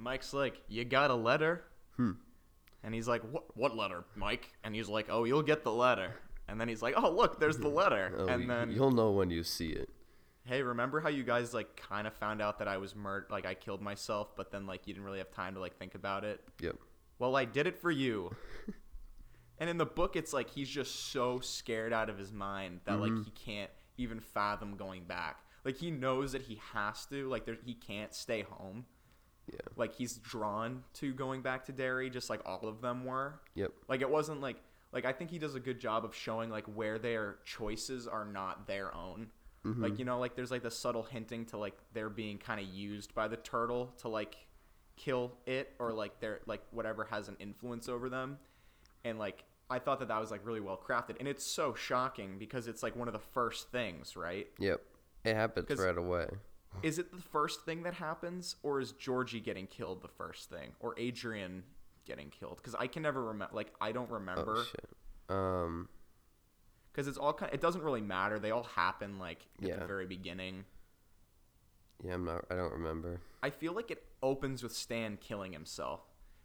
[0.00, 1.64] Mike's like, "You got a letter?"
[1.96, 2.12] Hmm.
[2.82, 6.14] And he's like, "What what letter, Mike?" And he's like, "Oh, you'll get the letter."
[6.48, 9.30] And then he's like, "Oh, look, there's the letter." Oh, and then you'll know when
[9.30, 9.88] you see it.
[10.44, 13.46] hey, remember how you guys like kind of found out that I was murdered, like
[13.46, 16.24] I killed myself, but then like you didn't really have time to like think about
[16.24, 16.40] it?
[16.60, 16.76] Yep.
[17.20, 18.34] Well, I did it for you.
[19.58, 22.98] and in the book, it's like he's just so scared out of his mind that
[23.00, 23.22] like Mm-hmm.
[23.22, 25.36] he can't even fathom going back.
[25.64, 27.28] Like he knows that he has to.
[27.28, 28.84] Like there, he can't stay home.
[29.50, 29.58] Yeah.
[29.76, 33.40] Like he's drawn to going back to Derry, just like all of them were.
[33.54, 33.72] Yep.
[33.88, 34.56] Like it wasn't like
[34.92, 38.24] like I think he does a good job of showing like where their choices are
[38.24, 39.28] not their own.
[39.64, 39.82] Mm-hmm.
[39.82, 42.66] Like you know, like there's like the subtle hinting to like they're being kind of
[42.66, 44.36] used by the turtle to like
[44.96, 48.38] kill it or like they're like whatever has an influence over them.
[49.04, 52.38] And like I thought that that was like really well crafted, and it's so shocking
[52.38, 54.46] because it's like one of the first things, right?
[54.58, 54.82] Yep.
[55.24, 56.26] It happens right away.
[56.82, 60.72] Is it the first thing that happens, or is Georgie getting killed the first thing,
[60.80, 61.62] or Adrian
[62.06, 62.56] getting killed?
[62.56, 63.54] Because I can never remember.
[63.54, 64.54] Like I don't remember.
[64.58, 64.88] Oh shit.
[65.28, 65.88] Um
[66.92, 67.52] because it's all kind.
[67.54, 68.38] It doesn't really matter.
[68.38, 69.76] They all happen like at Yeah.
[69.76, 70.64] the very beginning.
[72.04, 73.20] yeah, I'm not I don't remember.
[73.42, 76.00] I feel like it opens with Stan killing himself.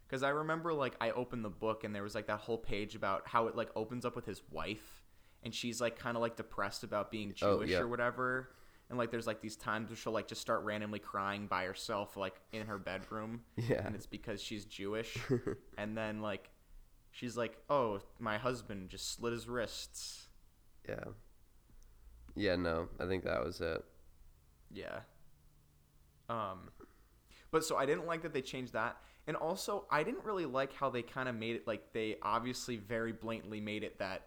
[0.06, 2.94] Because I remember like I opened the book and there was like that whole page
[2.94, 5.02] about how it like opens up with his wife,
[5.42, 7.80] and she's like kind of like depressed about being Oh, Jewish yeah.
[7.80, 8.50] or whatever.
[8.88, 12.16] And like there's like these times where she'll like just start randomly crying by herself
[12.16, 13.42] like in her bedroom.
[13.56, 13.84] Yeah.
[13.84, 15.18] And it's because she's Jewish.
[15.78, 16.50] and then like
[17.10, 20.28] she's like, "Oh, my husband just slit his wrists."
[20.88, 21.04] Yeah.
[22.34, 22.88] Yeah, no.
[22.98, 23.84] I think that was it.
[24.70, 25.00] Yeah.
[26.28, 26.70] Um,
[27.50, 28.96] but so I didn't like that they changed that,
[29.26, 32.76] and also I didn't really like how they kind of made it like they obviously
[32.76, 34.26] very blatantly made it that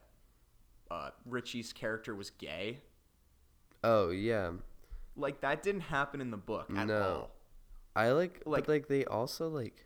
[0.89, 2.79] uh, Richie's character was gay.
[3.83, 4.51] Oh, yeah.
[5.15, 7.01] Like that didn't happen in the book at No.
[7.01, 7.31] all.
[7.95, 9.85] I like, Like- like they also like,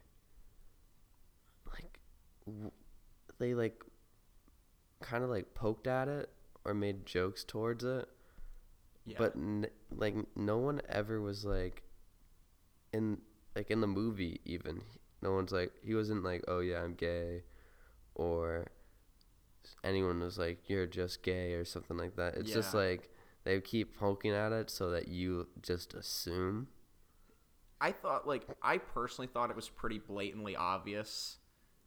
[1.72, 2.00] like,
[2.46, 2.72] w-
[3.40, 3.84] they like,
[5.02, 6.30] kind of like poked at it
[6.64, 8.08] or made jokes towards it,
[9.06, 9.18] Yeah.
[9.18, 11.84] but n- like no one ever was like,
[12.94, 13.22] in
[13.56, 14.82] like in the movie even
[15.22, 17.44] no one's like he wasn't like oh yeah I'm gay,
[18.16, 18.68] or
[19.84, 22.36] anyone was like you're just gay or something like that.
[22.36, 23.10] It's just like
[23.46, 26.68] they keep poking at it so that you just assume.
[27.80, 31.38] I thought like I personally thought it was pretty blatantly obvious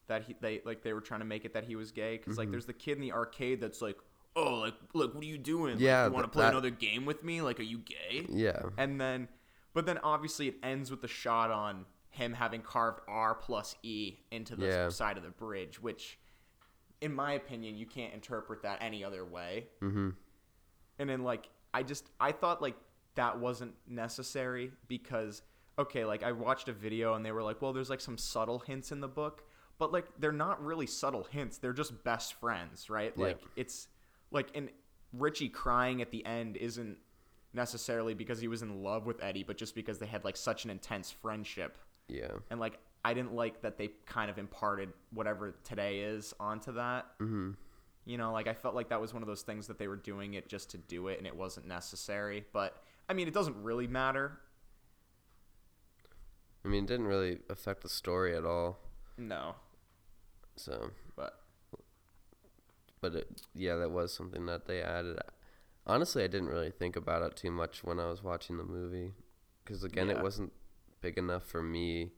[0.06, 2.32] that he they like they were trying to make it that he was gay because
[2.32, 2.38] Mm-hmm.
[2.40, 3.96] like there's the kid in the arcade that's like
[4.36, 6.70] oh like look what are you doing Like, Yeah, you want to play that- another
[6.70, 8.62] game with me like are you gay Yeah.
[8.78, 9.28] and then
[9.74, 14.16] but then obviously it ends with the shot on him having carved R plus E
[14.30, 14.88] into the Yeah.
[14.90, 16.18] side of the bridge which
[17.00, 20.10] in my opinion you can't interpret that any other way Mm-hmm.
[20.98, 22.76] And then like I just I thought like
[23.14, 25.42] that wasn't necessary because
[25.78, 28.58] okay, like I watched a video and they were like, well, there's like some subtle
[28.58, 29.44] hints in the book,
[29.78, 31.58] but like they're not really subtle hints.
[31.58, 33.12] They're just best friends, right?
[33.16, 33.26] Yeah.
[33.26, 33.88] Like it's
[34.30, 34.70] like and
[35.12, 36.98] Richie crying at the end isn't
[37.54, 40.64] necessarily because he was in love with Eddie, but just because they had like such
[40.64, 41.78] an intense friendship.
[42.08, 42.32] Yeah.
[42.50, 47.06] And like I didn't like that they kind of imparted whatever today is onto that.
[47.20, 47.52] Mm-hmm.
[48.08, 49.96] You know, like I felt like that was one of those things that they were
[49.96, 52.44] doing it just to do it and it wasn't necessary.
[52.54, 54.38] But I mean, it doesn't really matter.
[56.64, 58.78] I mean, it didn't really affect the story at all.
[59.18, 59.56] No,
[60.56, 61.40] So, but
[63.00, 65.18] but it, yeah, that was something that they added.
[65.86, 69.12] Honestly, I didn't really think about it too much when I was watching the movie,
[69.64, 70.16] because again, Yeah.
[70.16, 70.52] it wasn't
[71.00, 72.12] big enough for me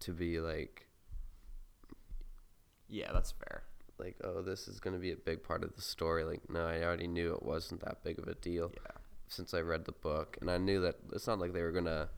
[0.00, 0.88] to be like,
[2.88, 3.62] yeah, that's fair.
[4.02, 6.24] Like, oh, this is gonna be a big part of the story.
[6.24, 8.70] Like, no, I already knew it wasn't that big of a deal.
[8.74, 8.98] Yeah.
[9.28, 12.10] since I read the book, and I knew that it's not like they were gonna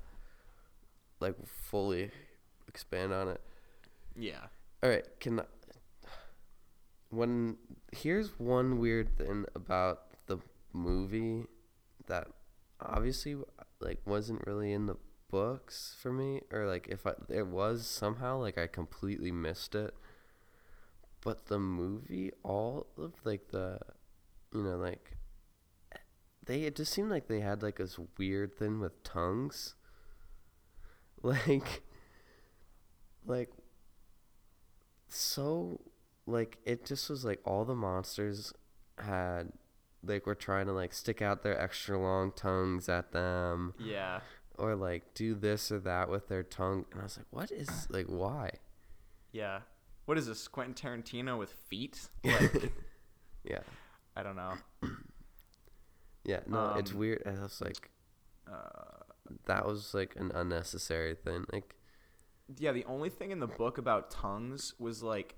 [1.21, 2.11] like fully
[2.67, 3.41] expand on it.
[4.17, 4.47] Yeah.
[4.83, 5.45] All right, can I-
[7.11, 7.57] when
[7.93, 10.39] here's one weird thing about the
[10.73, 11.45] movie
[12.07, 12.27] that
[12.81, 13.37] obviously
[13.81, 14.97] like wasn't really in the
[15.31, 19.95] books for me or like if I it was somehow like I completely missed it.
[21.25, 23.79] But the movie all of like the
[24.53, 25.17] you know like
[26.47, 29.75] they it just seemed like they had like this weird thing with tongues.
[31.23, 31.83] Like
[33.25, 33.51] like
[35.09, 35.81] so
[36.27, 38.53] like it just was like all the monsters
[38.99, 39.53] had
[40.03, 44.21] like were trying to like stick out their extra long tongues at them Yeah.
[44.59, 47.87] or like do this or that with their tongue and I was like what is
[47.91, 48.51] like why
[49.33, 49.61] Yeah.
[50.07, 52.09] What is this, Quentin Tarantino with feet?
[52.25, 52.73] Like,
[53.45, 53.61] yeah
[54.17, 54.55] I don't know.
[56.25, 57.91] yeah no it's Um, weird and I was like
[58.51, 59.03] Uh,
[59.47, 61.75] that was like an unnecessary thing like
[62.59, 65.35] yeah, the only thing in the book about tongues was like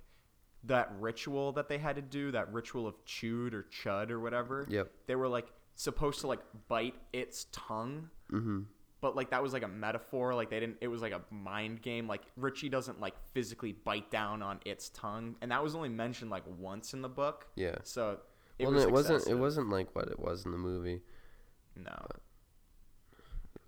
[0.64, 4.66] that ritual that they had to do, that ritual of chewed or chud or whatever.
[4.68, 8.64] yep They were like supposed to like bite its tongue, mhm
[9.06, 10.34] but like that was like a metaphor.
[10.34, 10.78] Like they didn't.
[10.80, 12.08] It was like a mind game.
[12.08, 16.28] Like Richie doesn't like physically bite down on its tongue, and that was only mentioned
[16.28, 17.46] like once in the book.
[17.54, 18.18] yeah So
[18.58, 21.02] it well was it wasn't it wasn't like what it was in the movie
[21.76, 21.94] No.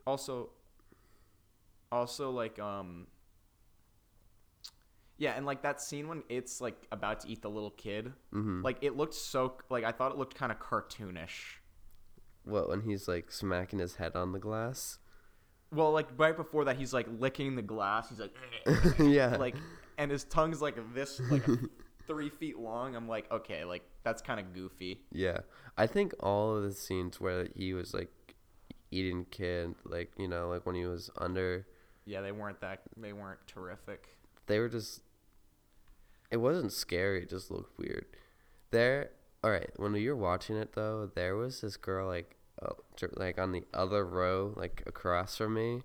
[0.09, 0.51] Also,
[1.92, 3.07] also like um.
[5.18, 8.64] Yeah, and like that scene when it's like about to eat the little kid, mhm
[8.64, 11.61] like it looked so like I thought it looked kind of cartoonish.
[12.42, 14.98] what when he's like smacking his head on the glass
[15.72, 18.09] Well, like right before that, he's like licking the glass.
[18.09, 18.35] He's like,
[18.98, 19.54] yeah like,
[19.98, 21.44] and his tongue's like this, like
[22.07, 22.96] three feet long.
[22.96, 25.00] I'm like, okay, like that's kind of goofy.
[25.12, 25.38] Yeah,
[25.76, 28.11] I think all of the scenes where he was like
[28.90, 31.66] eating kid, like you know, like when he was under,
[32.07, 32.81] Yeah, they weren't that.
[32.96, 34.09] They weren't terrific.
[34.46, 35.02] they were just.
[36.31, 38.07] It wasn't scary; it just looked weird.
[38.70, 39.11] There,
[39.44, 39.70] all right.
[39.76, 42.37] When you were watching it though, there was this girl like,
[43.16, 45.83] like on the other row, like across from me.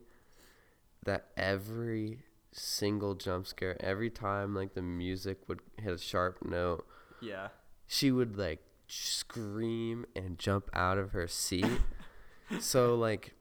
[1.05, 2.19] That every
[2.53, 6.85] single jump scare, every time like the music would hit a sharp note,
[7.21, 7.49] Yeah.
[7.87, 11.65] she would like scream and jump out of her seat.
[12.59, 13.33] so like,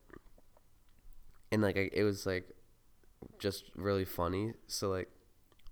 [1.53, 2.49] and like I, it was like
[3.39, 4.55] just really funny.
[4.67, 5.09] So like,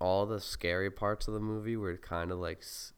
[0.01, 2.93] all the scary parts of the movie were kind of like, s-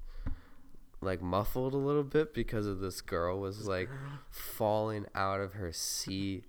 [1.03, 3.88] like muffled a little bit because of this girl was like
[4.30, 6.44] falling out of her seat,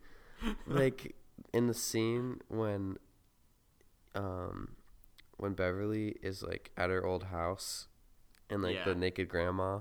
[0.67, 1.15] like
[1.53, 2.97] in the scene when,
[4.15, 4.75] um,
[5.37, 7.87] when Beverly is like at her old house,
[8.49, 8.85] and like Yeah.
[8.85, 9.79] the naked grandma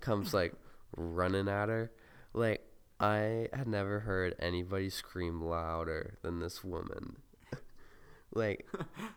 [0.00, 0.54] comes like
[0.96, 1.90] running at her,
[2.32, 2.64] like
[3.00, 7.16] I had never heard anybody scream louder than this woman.
[8.34, 8.66] like,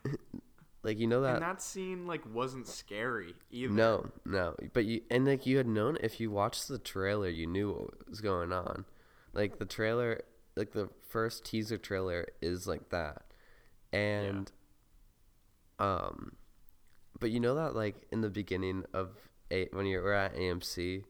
[0.86, 3.74] like you know that and that scene like wasn't scary either.
[3.74, 4.56] no, no.
[4.72, 8.08] But you and like you had known if you watched the trailer, you knew what
[8.08, 8.86] was going on.
[9.34, 10.22] Like the trailer,
[10.56, 13.24] like the first teaser trailer is like that,
[13.92, 14.52] and
[15.80, 16.34] um,
[17.20, 19.10] but you know that like in the beginning of
[19.50, 21.04] a when you're at AMC,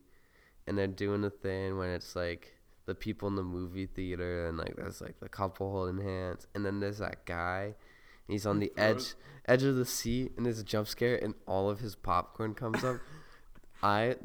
[0.67, 2.53] and they're doing the thing when it's like
[2.85, 6.63] the people in the movie theater and like there's like the couple holding hands and
[6.63, 7.73] then there's that guy
[8.27, 9.13] he's on the edge
[9.47, 12.83] edge of the seat and there's a jump scare and all of his popcorn comes
[12.83, 12.97] up.
[13.83, 14.15] I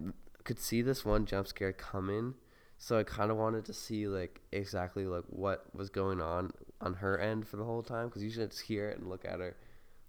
[0.44, 2.34] could see this one jump scare coming
[2.78, 6.94] so i kind of wanted to see like exactly like what was going on on
[6.94, 9.38] her end for the whole time because usually I just hear it and look at
[9.38, 9.54] her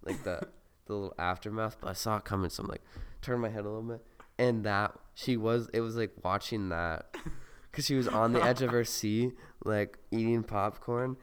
[0.03, 0.39] like the
[0.85, 2.81] the little aftermath but i saw it coming so i'm like
[3.21, 4.03] turn my head a little bit
[4.39, 7.15] and that she was it was like watching that
[7.69, 9.33] because she was on the edge of her seat
[9.63, 11.17] like eating popcorn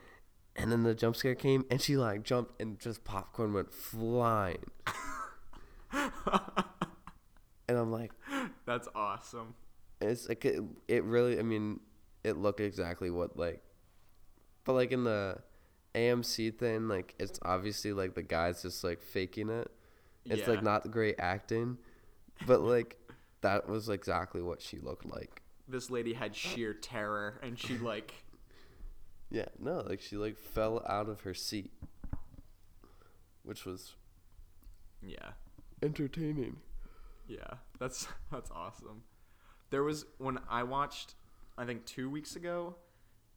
[0.59, 4.65] and then the jump scare came and she like jumped and just popcorn went flying
[5.93, 6.11] and
[7.79, 8.13] i'm like
[8.67, 9.55] That's awesome.
[10.01, 11.81] it's like it, it really i mean
[12.25, 13.63] it looked exactly what like
[14.65, 15.39] but like in the
[15.95, 19.71] amc thing like it's obviously like the guy's just like faking it
[20.27, 20.51] it's Yeah.
[20.51, 21.79] like not great acting
[22.47, 22.97] but like
[23.41, 28.13] that was exactly what she looked like This lady had sheer terror, and she like
[29.31, 31.71] yeah no like she like fell out of her seat
[33.43, 33.95] which was
[35.03, 35.31] yeah.
[35.83, 36.57] entertaining
[37.27, 39.03] Yeah, that's that's awesome.
[39.71, 41.15] There was when I watched,
[41.57, 42.75] I think two weeks ago.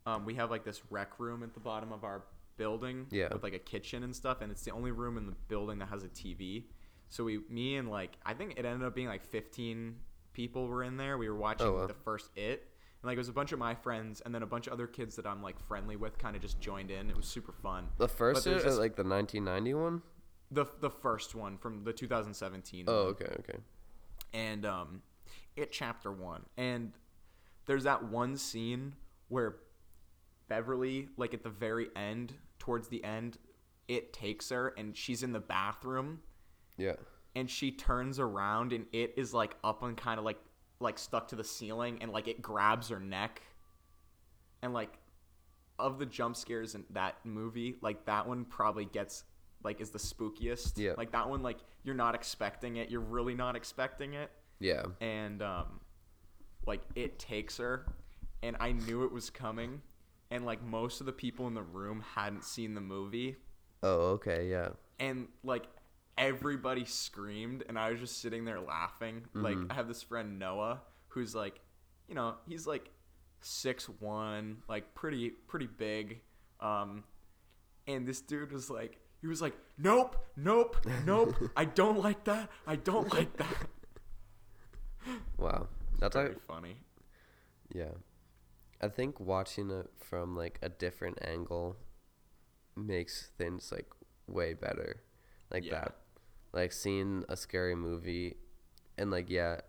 [0.08, 2.24] Um, we have like this rec room at the bottom of our
[2.58, 3.28] building, Yeah.
[3.32, 5.90] with like a kitchen and stuff, and it's the only room in the building that
[5.90, 6.64] has a TV.
[7.10, 9.96] So we, me and like, I think it ended up being like 15
[10.34, 11.18] people were in there.
[11.20, 11.88] We were watching Oh, wow.
[11.88, 12.68] the first It,
[13.02, 14.88] and like it was a bunch of my friends, and then a bunch of other
[14.88, 17.10] kids that I'm like friendly with, kind of just joined in.
[17.10, 17.88] It was super fun.
[17.98, 20.02] the first one, this- like the 1990 one
[20.52, 22.86] The the first one from the 2017.
[22.88, 23.08] oh one.
[23.14, 23.58] okay okay
[24.34, 25.02] and um,
[25.56, 26.94] it chapter one, and
[27.66, 28.94] there's that one scene
[29.28, 29.58] where
[30.48, 33.38] Beverly, like at the very end, towards the end,
[33.88, 36.20] it takes her and she's in the bathroom
[36.78, 36.94] yeah
[37.36, 40.38] and she turns around and it is like up and kind of like
[40.82, 43.42] like stuck to the ceiling and like it grabs her neck.
[44.62, 44.98] And like
[45.80, 49.24] of the jump scares in that movie like that one probably gets
[49.64, 50.78] like is the spookiest.
[50.78, 50.94] Yeah.
[50.98, 52.90] like that one like you're not expecting it.
[52.90, 54.32] You're really not expecting it.
[54.60, 54.84] Yeah.
[55.00, 55.80] And um
[56.66, 57.86] like it takes her.
[58.44, 59.82] And i knew it was coming.
[60.30, 63.38] And like most of the people in the room hadn't seen the movie.
[63.84, 64.70] Oh okay yeah.
[65.00, 65.68] And like
[66.18, 69.72] everybody screamed and i was just sitting there laughing like Mm-hmm.
[69.72, 71.60] i have this friend noah who's like
[72.08, 72.90] you know he's like
[73.42, 76.20] six one like pretty pretty big
[76.60, 77.04] um
[77.88, 82.50] and this dude was like he was like nope nope nope i don't like that
[82.68, 83.68] i don't like that
[85.38, 85.68] wow
[86.00, 86.78] that's very like funny
[87.74, 87.94] Yeah.
[88.84, 91.78] I think watching it from like a different angle
[92.76, 93.86] makes things like
[94.28, 95.04] way better.
[95.52, 95.82] Like Yeah.
[95.82, 95.96] that.
[96.54, 98.38] Like seeing a scary movie
[98.98, 99.62] and like yeah,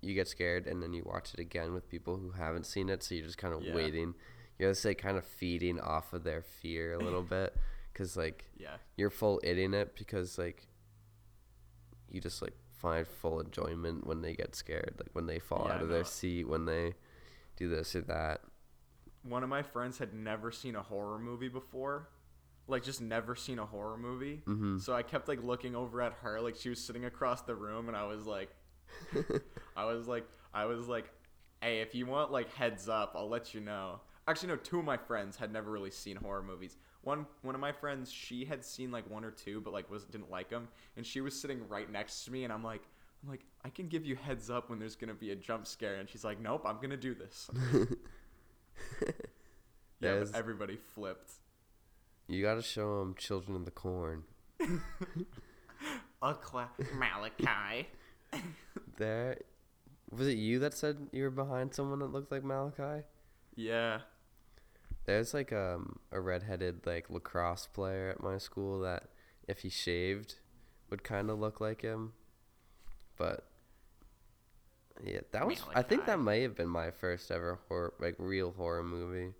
[0.00, 3.02] you get scared and then you watch it again with people who haven't seen it
[3.02, 3.74] so you're just kind of Yeah.
[3.74, 4.14] waiting.
[4.58, 7.56] You're just like kind of feeding off of their fear a little bit
[7.94, 10.66] cuz like yeah you're full in it because like
[12.10, 15.74] you just like find full enjoyment when they get scared like when they fall Yeah,
[15.74, 16.94] out of their seat when they
[17.56, 18.40] do this or that
[19.22, 22.08] one of my friends had never seen a horror movie before
[22.68, 24.42] like just never seen a horror movie.
[24.46, 24.80] Mhm.
[24.80, 27.88] so i kept like looking over at her like she was sitting across the room
[27.88, 28.50] and i was like
[29.76, 31.10] i was like i was like
[31.60, 34.00] hey if you want like heads up i'll let you know.
[34.26, 36.76] Actually no two of my friends had never really seen horror movies.
[37.02, 40.04] One one of my friends she had seen like one or two but like was
[40.04, 42.82] didn't like them and she was sitting right next to me and i'm like
[43.22, 45.94] i'm like i can give you heads up when there's gonna be a jump scare.
[45.96, 47.48] And she's like nope i'm gonna do this.
[50.00, 51.32] Yeah everybody flipped
[52.28, 54.24] you gotta show them children of the corn.
[56.22, 57.86] A cla- malachai.
[58.98, 59.38] There
[60.10, 63.04] was it you that said you were behind someone that looked like malachai?
[63.54, 64.00] Yeah.
[65.06, 69.04] There's like um, a redheaded like lacrosse player at my school that
[69.46, 70.36] if he shaved
[70.90, 72.12] would kind of look like him.
[73.16, 73.46] But
[75.04, 76.24] yeah that was i think that Malachai.
[76.24, 79.32] may have been my first ever horror like real horror movie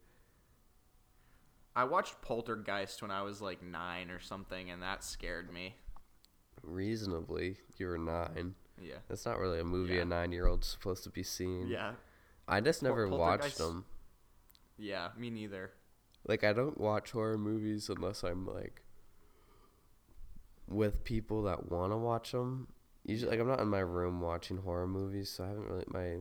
[1.79, 5.77] I watched Poltergeist when I was like nine or something, and that scared me.
[6.65, 8.97] reasonably you were nine Yeah.
[9.09, 10.03] that's not really a movie Yeah.
[10.03, 11.95] a nine year old's supposed to be seeing Yeah.
[12.49, 13.85] i just Pol- never watched them
[14.77, 15.11] Yeah.
[15.17, 15.71] Me neither.
[16.27, 18.83] like I don't watch horror movies unless I'm like
[20.67, 22.67] with people that want to watch them.
[23.05, 26.19] Usually, like I'm not in my room watching horror movies, so I haven't really my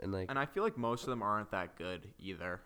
[0.00, 2.60] and like And I feel like most of them aren't that good either.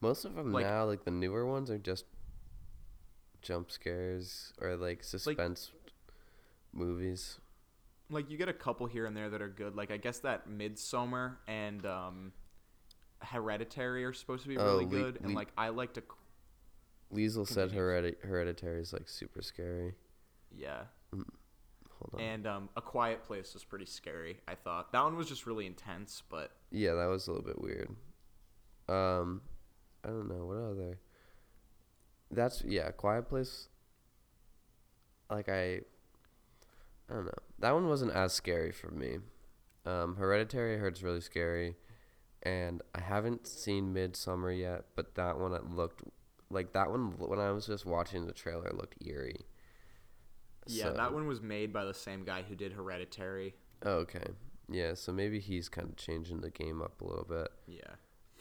[0.00, 2.04] Most of them like- now, like the newer ones are just
[3.42, 5.70] jump scares or like suspense
[6.72, 7.38] movies.
[8.10, 9.76] like you get a couple here and there that are good.
[9.76, 12.32] Like I guess that Midsommar and um,
[13.22, 16.02] Hereditary are supposed to be Oh, really Le- good, and Le- like I like to,
[17.12, 19.94] Liesel said heredi- hereditary is like super scary.
[20.54, 20.82] yeah.
[21.12, 22.20] Hold on.
[22.20, 24.38] And um, A Quiet Place was pretty scary.
[24.48, 27.60] I thought that one was just really intense, but yeah, that was a little bit
[27.60, 27.90] weird.
[28.88, 29.42] Um,
[30.04, 30.98] I don't know what other.
[32.30, 33.68] That's yeah, Quiet Place.
[35.30, 35.80] Like I,
[37.08, 37.32] I don't know.
[37.58, 39.18] That one wasn't as scary for me.
[39.86, 41.76] Um, Hereditary I really scary,
[42.42, 44.84] and I haven't seen Midsommar yet.
[44.94, 46.02] But that one it looked
[46.50, 49.46] like that one when I was just watching the trailer it looked eerie.
[50.66, 53.54] yeah, So- that one was made by the same guy who did Hereditary.
[53.84, 54.24] Oh, okay.
[54.68, 57.48] Yeah, so maybe he's kind of changing the game up a little bit.
[57.66, 57.94] Yeah.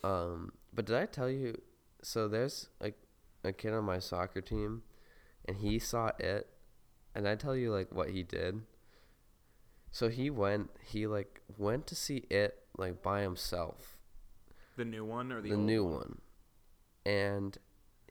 [0.04, 1.60] Um, but did I tell you?
[2.02, 2.97] So there's like
[3.43, 4.84] a kid on my soccer team,
[5.45, 6.47] and he saw it,
[7.16, 8.62] and I tell you like what he did.
[9.91, 10.70] So he went.
[10.84, 13.97] He like went to see it like by himself,
[14.78, 15.93] The new one or the, the, new one?
[15.93, 16.22] one,
[17.06, 17.58] and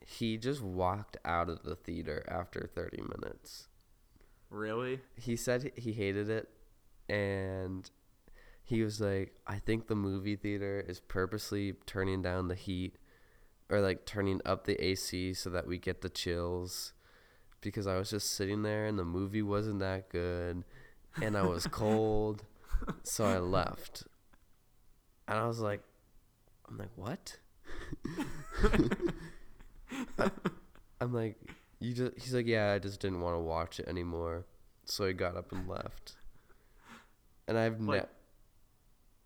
[0.05, 3.67] he just walked out of the theater after thirty minutes.
[4.51, 4.99] Really?
[5.15, 6.49] he said he hated it
[7.07, 7.89] and
[8.69, 12.95] he was like i think the movie theater is purposely turning down the heat
[13.69, 16.93] or like turning up the ac so that we get the chills
[17.61, 20.63] because i was just sitting there and the movie wasn't that good
[21.21, 22.43] and i was cold
[23.03, 24.03] so i left.
[25.27, 25.81] And i was like
[26.67, 27.37] i'm like what?
[30.17, 30.31] I-
[31.01, 31.37] i'm like
[31.79, 34.45] you just he's like yeah i just didn't want to watch it anymore.
[34.85, 36.15] So he got up and left.
[37.47, 38.09] And i've Like- ne-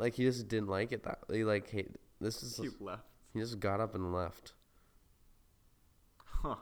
[0.04, 1.90] like he just didn't like it that he like hate
[2.20, 3.04] this is He left.
[3.34, 4.54] he just got up and left
[6.26, 6.56] Huh.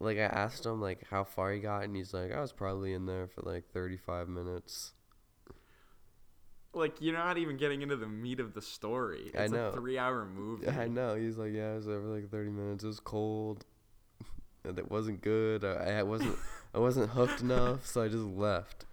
[0.00, 2.92] like i asked him like how far he got and he's like i was probably
[2.92, 4.92] in there for like 35 minutes
[6.74, 9.30] Like you're not even getting into the meat of the story.
[9.34, 9.68] It's I know.
[9.68, 10.68] a three-hour movie.
[10.68, 13.64] i know he's like yeah i was there for like 30 minutes it was cold
[14.64, 16.36] and it wasn't good i, I wasn't
[16.74, 18.86] i wasn't hooked enough so i just left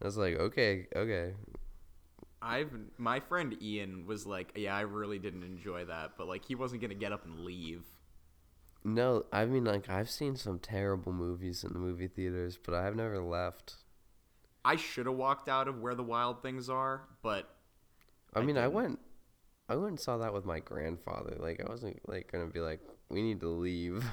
[0.00, 1.34] i was like okay okay
[2.42, 6.54] I've my friend Ian was like, "Yeah, I really didn't enjoy that, but like he
[6.54, 7.84] wasn't gonna get up and leave."
[8.82, 12.96] No, I mean like I've seen some terrible movies in the movie theaters, but I've
[12.96, 13.74] never left.
[14.64, 17.48] I should have walked out of where the wild things are, but
[18.34, 18.74] I I mean, I didn't.
[18.74, 18.98] went
[19.68, 21.36] I went and saw that with my grandfather.
[21.38, 24.04] Like I wasn't like going to be like we need to leave.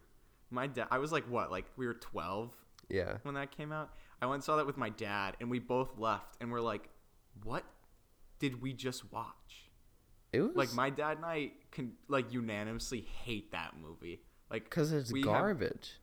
[0.50, 0.88] my dad.
[0.90, 1.50] I was like, what?
[1.50, 2.54] Like we were twelve
[2.88, 3.16] yeah.
[3.22, 3.90] when that came out.
[4.20, 6.88] I went and saw that with my dad, and we both left, and we're like,
[7.42, 7.64] "What
[8.38, 9.70] did we just watch?"
[10.32, 14.22] It was Like my dad and I can like unanimously hate that movie.
[14.50, 15.98] Like cuz it's we have- garbage.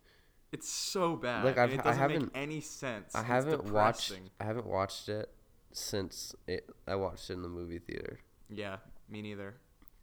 [0.52, 1.46] it's so bad.
[1.46, 3.14] Like, I've, it doesn't make haven't- any sense.
[3.16, 4.14] I haven't watched.
[4.40, 5.34] I haven't watched it
[5.72, 8.20] since it I watched it in the movie theater.
[8.50, 8.78] Yeah,
[9.10, 9.56] me neither.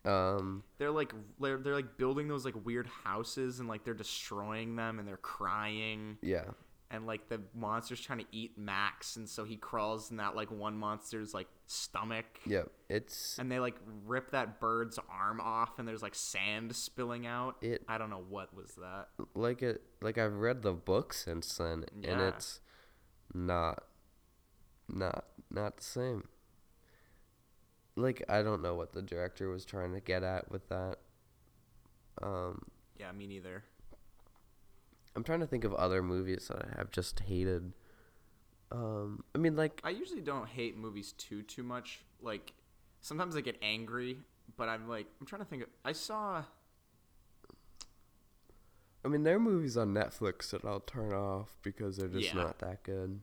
[0.05, 4.77] Um They're like they're, they're like building those like weird houses and like they're destroying
[4.77, 6.51] them and they're crying yeah.
[6.91, 10.51] And like the monster's trying to eat Max and so he crawls in that like
[10.53, 12.71] one monster's like stomach Yep.
[12.89, 13.75] It's and they like
[14.05, 17.57] rip that bird's arm off and there's like sand spilling out.
[17.61, 19.09] It- I don't know what was that.
[19.35, 22.61] like it like I've read the book since then and it's
[23.35, 23.83] not
[24.89, 26.29] not not the same.
[27.97, 30.97] Like I don't know what the director was trying to get at with that.
[32.23, 32.63] Um
[32.99, 33.65] Yeah, me neither.
[35.17, 37.73] I'm trying to think of other movies that I have just hated.
[38.71, 42.05] Um I mean like I usually don't hate movies too too much.
[42.21, 42.53] Like
[43.01, 44.19] sometimes I get angry,
[44.57, 45.63] but I'm like I'm trying to think.
[45.63, 46.45] Of, I saw
[49.05, 52.43] I mean there are movies on Netflix that I'll turn off because they're just Yeah.
[52.43, 53.21] not that good.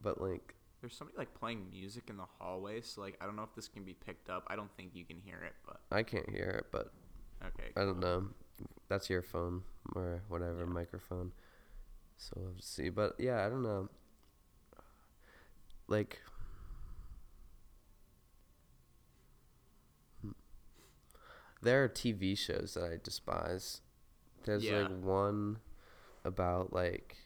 [0.00, 3.44] But like there's somebody like playing music in the hallway, so like I don't know
[3.44, 4.44] if this can be picked up.
[4.48, 6.90] I don't think you can hear it, but I can't hear it, but
[7.46, 7.70] okay.
[7.76, 8.28] I don't know.
[8.88, 9.62] That's your phone
[9.94, 10.64] or whatever Yeah.
[10.66, 11.32] microphone.
[12.16, 12.88] So we'll have to see.
[12.90, 13.88] But yeah, I don't know.
[15.88, 16.20] Like
[20.22, 20.30] Hmm.
[21.62, 23.80] there are TV shows that I despise.
[24.44, 24.82] There's Yeah.
[24.82, 25.60] like one
[26.24, 27.16] about like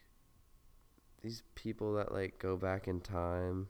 [1.23, 3.69] these people that like go back in time.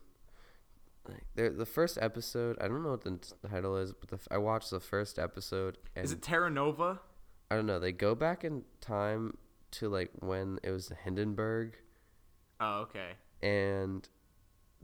[1.09, 4.27] Like they're, the first episode, I don't know what the title is, but the, f-
[4.31, 7.01] I watched the first episode and Is it Terra Nova?
[7.51, 7.78] I don't know.
[7.78, 9.36] They go back in time
[9.72, 11.76] to like when it was the Hindenburg,
[12.61, 13.11] Oh, okay.
[13.42, 14.09] and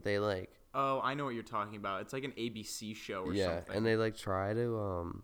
[0.01, 2.01] they like Oh, I know what you're talking about.
[2.01, 3.75] It's like an ABC show or yeah, something.
[3.75, 5.23] and they like try to um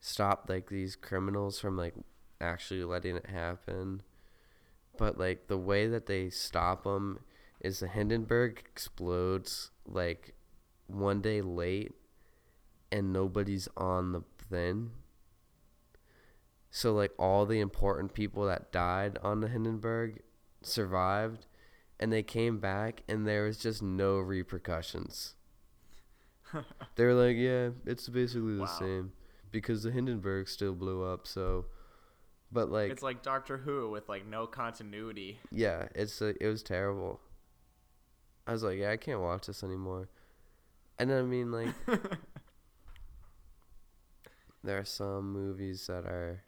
[0.00, 1.94] stop like these criminals from like
[2.40, 4.02] actually letting it happen,
[4.98, 7.20] but like the way that they stop them
[7.60, 10.34] is the Hindenburg explodes like
[10.86, 11.92] one day late
[12.90, 14.90] and nobody's on the thing.
[16.74, 20.22] So like all the important people that died on the Hindenburg
[20.62, 21.44] survived
[22.00, 25.34] and they came back and there was just no repercussions.
[26.96, 28.66] they were like, yeah, it's basically the Wow.
[28.78, 29.12] same
[29.50, 31.66] because the Hindenburg still blew up, so
[32.50, 35.38] but like it's like Doctor Who with like no continuity.
[35.50, 37.20] yeah, it's uh, it was terrible.
[38.46, 40.08] I was like, yeah, I can't watch this anymore.
[40.98, 41.74] And then I mean, like,
[44.64, 46.42] there are some movies that are,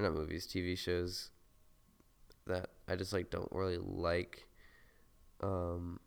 [0.00, 1.30] or not movies, TV shows
[2.46, 4.46] that I just like don't really like.
[5.42, 6.00] Um,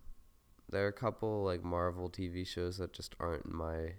[0.70, 3.94] there are a couple like Marvel TV shows that just aren't my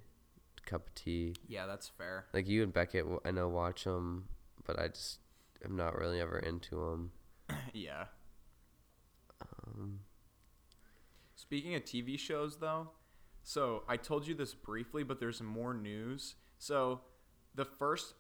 [0.65, 1.35] cup of tea.
[1.47, 2.27] Yeah, that's fair.
[2.33, 4.29] Like you and Beckett, I know watch them,
[4.67, 5.19] but I just
[5.65, 7.13] am not really ever into them.
[7.73, 8.07] yeah.
[9.43, 10.01] Um,
[11.37, 12.89] Speaking of TV shows, though,
[13.43, 16.37] so I told you this briefly, but there's more news.
[16.59, 17.03] So,
[17.55, 18.15] the first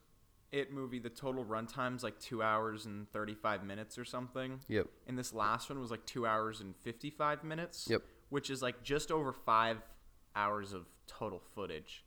[0.55, 4.61] It movie, the total runtime's like two hours and 35 minutes or something.
[4.69, 4.87] yep.
[5.09, 7.89] And this last one was like two hours and 55 minutes.
[7.91, 8.03] Yep.
[8.29, 9.79] Which is like just over five
[10.37, 12.05] hours of total footage.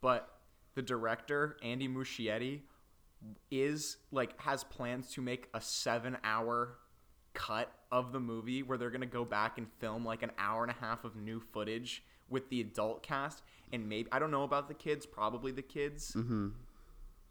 [0.00, 0.30] But
[0.74, 2.60] the director, Andy Muschietti,
[3.50, 6.78] is like has plans to make a seven hour
[7.34, 10.72] cut of the movie where they're gonna go back and film like an hour and
[10.72, 13.42] a half of new footage with the adult cast
[13.72, 16.12] and maybe I don't know about the kids, probably the kids.
[16.16, 16.48] Mm-hmm.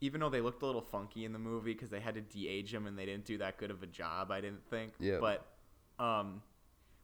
[0.00, 2.72] Even though they looked a little funky in the movie because they had to de-age
[2.72, 4.92] them and they didn't do that good of a job, I didn't think.
[4.98, 5.18] Yeah.
[5.20, 5.46] But,
[6.02, 6.42] um,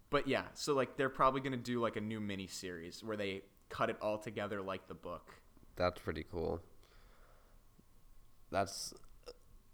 [0.09, 3.42] but yeah, so like they're probably gonna do like a new mini series where they
[3.68, 5.34] cut it all together like the book.
[5.76, 6.62] That's pretty cool.
[8.51, 8.94] That's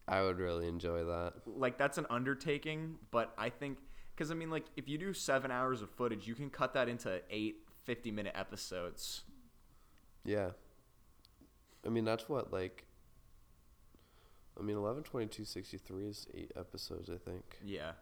[0.08, 1.34] I would really enjoy that.
[1.46, 3.78] like that's an undertaking but i think
[4.14, 6.88] because i mean like if you do seven hours of footage you can cut that
[6.88, 9.22] into eight 50 minute episodes
[10.24, 10.50] Yeah.
[11.86, 12.84] I mean that's what like
[14.58, 17.58] I mean eleven twenty two sixty three is eight episodes I think.
[17.64, 17.92] yeah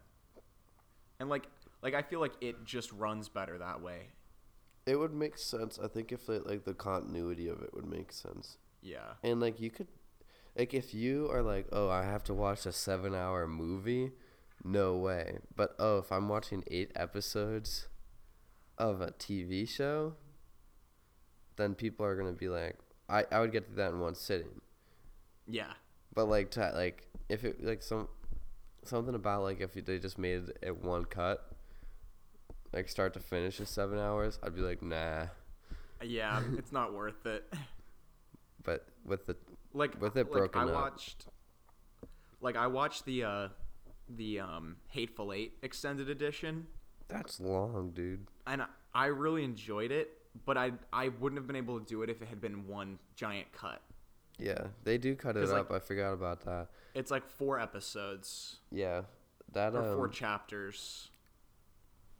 [1.19, 1.47] and like
[1.83, 4.07] like i feel like it just runs better that way
[4.85, 5.77] It would make sense.
[5.83, 8.57] I think if like the continuity of it would make sense.
[8.81, 9.87] yeah And like you could
[10.57, 14.11] like if you are like, "Oh, I have to watch a 7-hour movie."
[14.65, 15.37] No way.
[15.55, 17.87] But oh, if I'm watching 8 episodes
[18.77, 20.15] of a TV show,
[21.55, 22.75] then people are going to be like,
[23.07, 24.59] I I would get to that in one sitting.
[25.47, 25.73] yeah
[26.13, 28.07] But like to, like if it like some
[28.83, 31.51] something about like if they just made it one cut,
[32.73, 35.27] like start to finish is 7 hours, I'd be like, "Nah."
[36.03, 37.53] yeah it's not worth it
[38.63, 39.35] But with the
[39.73, 40.73] like With it like, broken i up.
[40.73, 41.27] watched
[42.41, 43.47] like i watched the uh
[44.09, 46.65] the um hateful eight extended edition
[47.07, 48.25] that's long, dude.
[48.47, 50.09] and I- i really enjoyed it
[50.45, 52.97] but i i wouldn't have been able to do it if it had been one
[53.15, 53.81] giant cut
[54.41, 55.71] Yeah, they do cut it 'Cause, like- up.
[55.71, 56.69] I forgot about that.
[56.93, 59.03] it's like four episodes Yeah,
[59.53, 61.11] that or four um, chapters.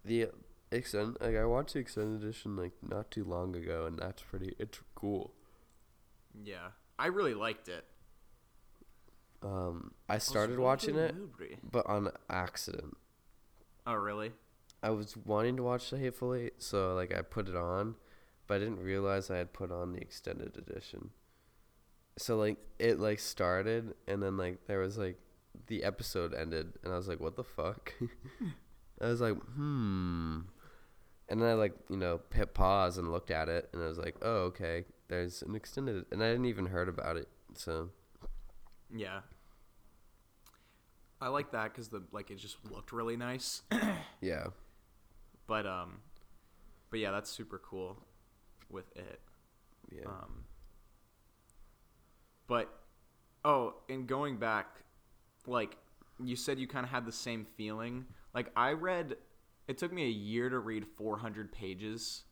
[0.05, 0.29] the
[0.71, 4.55] extend like I watched the extended edition like not too long ago, and that's pretty.
[4.59, 5.33] It's cool.
[6.43, 7.85] Yeah, I really liked it.
[9.43, 11.15] Um, I started watching it,
[11.71, 12.95] but on accident.
[13.87, 14.33] Oh, really?
[14.83, 17.95] I was wanting to watch the Hateful Eight, so like I put it on,
[18.47, 21.11] but I didn't realize I had put on the extended edition.
[22.17, 25.17] So like it like started, and then like there was like
[25.67, 27.93] the episode ended, and I was like, "What the fuck?"
[29.01, 30.41] I was like, "Hmm,"
[31.29, 33.97] and then I like you know hit pause and looked at it, and I was
[33.97, 37.27] like, "Oh okay, there's an extended," and I didn't even heard about it.
[37.55, 37.89] So
[38.93, 39.21] Yeah.
[41.21, 43.61] I like that because the like it just looked really nice.
[44.21, 44.47] yeah,
[45.47, 45.99] but um,
[46.89, 47.97] but yeah, that's super cool
[48.69, 49.19] with it.
[49.91, 50.45] yeah, Um,
[52.51, 52.67] but
[53.45, 54.81] oh, and going back,
[55.47, 55.77] like
[56.21, 58.03] you said, you kind of had the same feeling.
[58.33, 59.15] Like I read,
[59.69, 62.25] it took me a year to read 400 pages,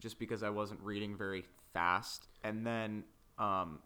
[0.00, 3.04] just because I wasn't reading very fast, and then
[3.38, 3.78] um,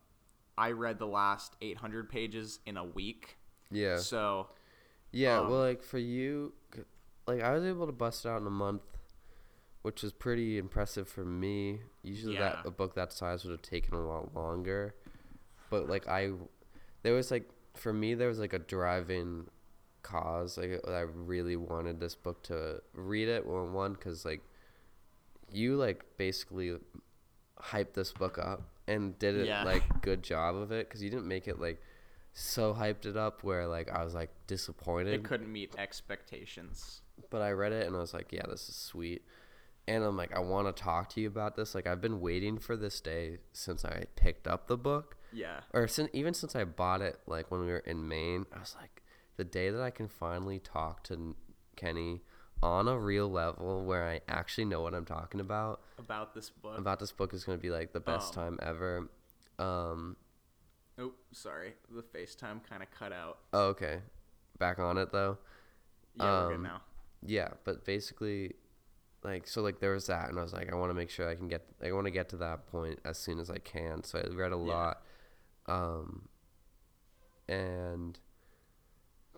[0.59, 3.37] I read the last 800 pages in a week.
[3.71, 3.99] yeah.
[3.99, 4.49] So
[5.13, 6.55] Yeah, Um, well, like for you,
[7.29, 8.83] like I was able to bust it out in a month,
[9.83, 11.83] which is pretty impressive for me.
[12.03, 12.41] Usually, Yeah.
[12.41, 14.97] that a book that size would have taken a lot longer,
[15.73, 16.31] but like I,
[17.03, 19.49] there was like for me there was like a driving
[20.03, 20.57] cause.
[20.59, 24.43] Like I really wanted this book to read it one one because like
[25.51, 26.77] you like basically
[27.61, 29.65] hyped this book up and did it Yeah.
[29.65, 31.81] like good job of it because you didn't make it like
[32.33, 37.03] so hyped it up where like I was like disappointed it couldn't meet expectations.
[37.31, 39.23] but I read it and I was like, yeah, this is sweet.
[39.89, 41.75] And I'm like, I want to talk to you about this.
[41.75, 45.61] Like, I've been waiting for this day since I picked up the book, Yeah.
[45.73, 47.19] or since even since I bought it.
[47.27, 49.03] Like when we were in Maine, I was like,
[49.37, 51.35] the day that I can finally talk to
[51.77, 52.21] Kenny
[52.63, 56.79] on a real level where I actually know what I'm talking about About this book.
[56.79, 58.41] about this book is going to be like the best Oh.
[58.43, 59.09] time ever.
[59.59, 60.17] Um,
[60.99, 61.75] oh, sorry.
[61.91, 63.39] The FaceTime kind of cut out.
[63.53, 64.01] oh, okay,
[64.59, 65.39] back on it though.
[66.15, 66.83] Yeah, we're Um, good now.
[67.25, 68.55] Yeah, but basically,
[69.25, 71.29] like so, like there was that, and I was like, I want to make sure
[71.29, 74.03] I can get, I want to get to that point as soon as I can.
[74.05, 74.63] So I read a Yeah.
[74.75, 75.03] lot,
[75.67, 76.29] um,
[77.49, 78.19] and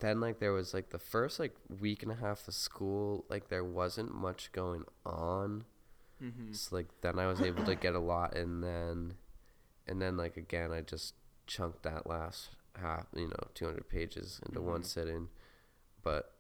[0.01, 3.49] then like there was like the first like week and a half of school, like
[3.49, 5.65] there wasn't much going on.
[6.23, 6.53] Mm-hmm.
[6.53, 9.15] So like then I was able to get a lot, and then,
[9.87, 11.15] and then like again, I just
[11.47, 12.51] chunked that last
[12.81, 14.87] half, you know, two hundred pages into one Mhm.
[14.87, 15.29] sitting,
[16.03, 16.33] but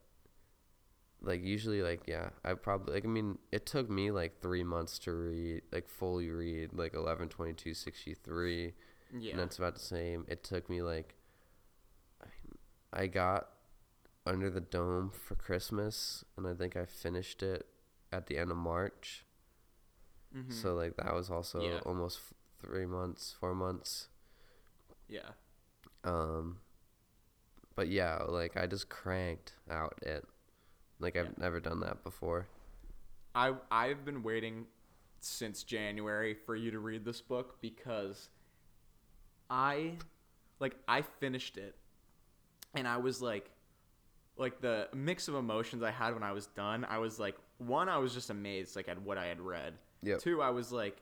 [1.22, 4.98] like usually like yeah, I probably like I mean it took me like three months
[5.00, 8.74] to read like fully read like eleven twenty two sixty three,
[9.12, 9.32] Yeah.
[9.32, 10.24] and that's about the same.
[10.28, 11.14] It took me like,
[12.92, 13.48] I, got
[14.26, 17.66] under the dome for Christmas, and I think I finished it
[18.12, 19.24] at the end of March.
[20.34, 20.52] Mhm.
[20.52, 21.80] So like that was also Yeah.
[21.80, 22.20] almost
[22.60, 24.08] three months, four months.
[25.08, 25.32] yeah.
[26.04, 26.60] Um,
[27.74, 30.26] but yeah, like I just cranked out it.
[30.98, 31.34] Like I've Yeah.
[31.38, 32.46] never done that before.
[33.34, 34.66] I I've been waiting
[35.20, 38.28] since January for you to read this book because
[39.50, 39.92] I
[40.60, 41.74] like I finished it
[42.74, 43.50] and I was like
[44.36, 47.88] like the mix of emotions I had when I was done, I was like one
[47.88, 49.74] I was just amazed like at what I had read.
[50.02, 50.20] Yep.
[50.20, 50.96] Two, I was like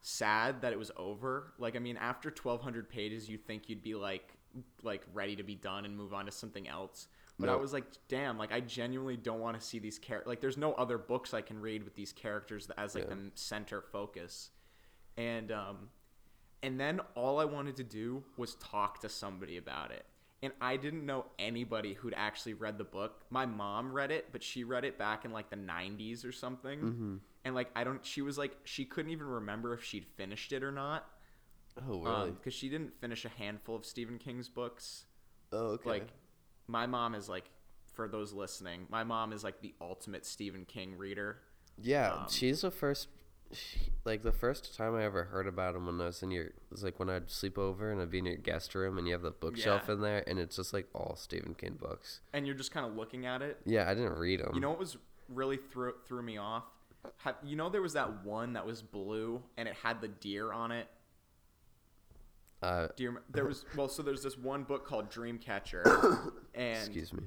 [0.00, 1.52] sad that it was over.
[1.58, 4.32] Like I mean after 1200 pages you think you'd be like
[4.82, 7.08] like ready to be done and move on to something else.
[7.36, 10.28] But I was like, damn, like I genuinely don't want to see these characters.
[10.28, 13.14] Like, there's no other books I can read with these characters as like Yeah.
[13.16, 14.50] the center focus.
[15.16, 15.88] And um,
[16.64, 20.04] and then all I wanted to do was talk to somebody about it.
[20.42, 23.24] And I didn't know anybody who'd actually read the book.
[23.30, 26.78] My mom read it, but she read it back in like the 90s or something.
[26.80, 27.16] Mm-hmm.
[27.44, 30.62] And like I don't, she was like she couldn't even remember if she'd finished it
[30.62, 31.06] or not.
[31.88, 32.30] Oh really?
[32.32, 35.04] Because she didn't finish a handful of Stephen King's books
[35.54, 35.88] oh okay.
[35.88, 36.08] like
[36.66, 37.50] my mom is like
[37.94, 41.38] for those listening my mom is like the ultimate stephen king reader
[41.80, 43.08] yeah, um, she's the first.
[43.54, 46.44] She, like the first time I ever heard about him when I was in your,
[46.46, 49.06] it was like when I'd sleep over and I'd be in your guest room and
[49.06, 49.94] you have the bookshelf Yeah.
[49.94, 52.20] in there and it's just like all Stephen King books.
[52.32, 54.50] and you're just kind of looking at it Yeah, I didn't read them.
[54.54, 54.96] you know what was
[55.28, 56.64] really threw threw me off
[57.18, 60.52] Have, you know there was that one that was blue and it had the deer
[60.52, 60.86] on it
[62.62, 66.76] uh, do you rem- there was well so there's this one book called dreamcatcher and
[66.78, 67.22] excuse me.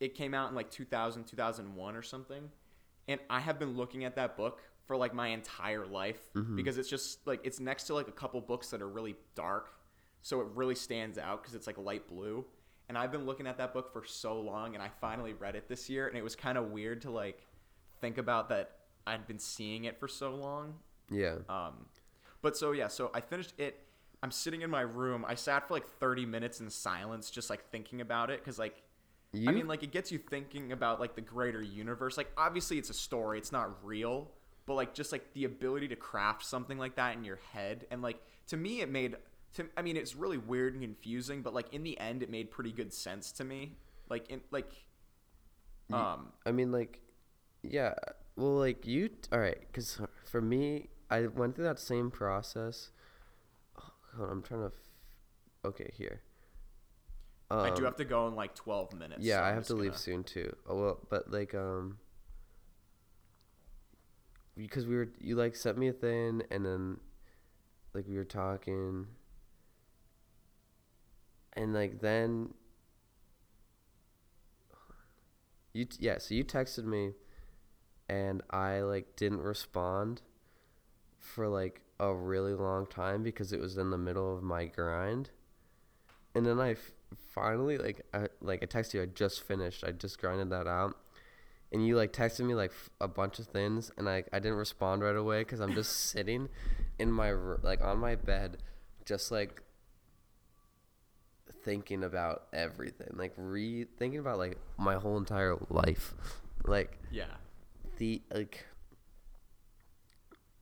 [0.00, 2.48] it came out in like 2000 2001 or something
[3.08, 6.56] and i have been looking at that book for like my entire life Mhm.
[6.56, 9.70] because it's just like it's next to like a couple books that are really dark
[10.22, 12.44] so it really stands out because it's like light blue
[12.88, 15.68] and i've been looking at that book for so long and i finally read it
[15.68, 17.46] this year and it was kind of weird to like
[18.00, 20.78] think about that i'd been seeing it for so long
[21.10, 21.36] Yeah.
[21.48, 21.86] um,
[22.40, 23.86] but so yeah, so I finished it.
[24.20, 25.24] I'm sitting in my room.
[25.24, 28.82] I sat for like 30 minutes in silence, just like thinking about it, because like
[29.32, 32.16] You, I mean, like it gets you thinking about like the greater universe.
[32.16, 34.32] Like obviously it's a story, it's not real,
[34.66, 38.02] but like just like the ability to craft something like that in your head, and
[38.02, 39.16] like to me it made.
[39.54, 42.50] To, I mean, it's really weird and confusing, but like in the end, it made
[42.50, 43.76] pretty good sense to me.
[44.08, 44.70] Like in like,
[45.92, 47.00] um, I mean, like,
[47.62, 47.94] yeah.
[48.36, 49.10] Well, like you.
[49.30, 52.90] All right, because for me, I went through that same process.
[53.78, 54.66] Oh, on, I'm trying to.
[54.68, 56.22] F- okay, here.
[57.50, 59.20] I do Um, have to go in like 12 minutes.
[59.22, 60.56] Yeah, so I have to leave gonna- soon too.
[60.66, 61.98] Oh well, but like um,
[64.56, 67.00] because we were you like sent me a thing and then,
[67.94, 69.06] like we were talking.
[71.54, 72.54] And like then.
[75.72, 77.12] You yeah, so you texted me,
[78.08, 80.22] and I like didn't respond.
[81.18, 85.30] For like a really long time because it was in the middle of my grind,
[86.34, 86.92] and then I f-
[87.34, 90.96] finally like I like I texted you I just finished I just grinded that out
[91.72, 94.58] and you like texted me like f- a bunch of things and I I didn't
[94.58, 96.48] respond right away cuz I'm just sitting
[96.98, 98.58] in my like on my bed
[99.04, 99.62] just like
[101.64, 106.14] thinking about everything like re thinking about like my whole entire life
[106.66, 107.26] like Yeah.
[107.98, 108.66] the like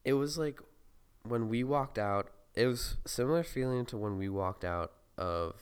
[0.05, 0.61] it was like
[1.23, 5.55] when we walked out it was similar feeling to when we walked out of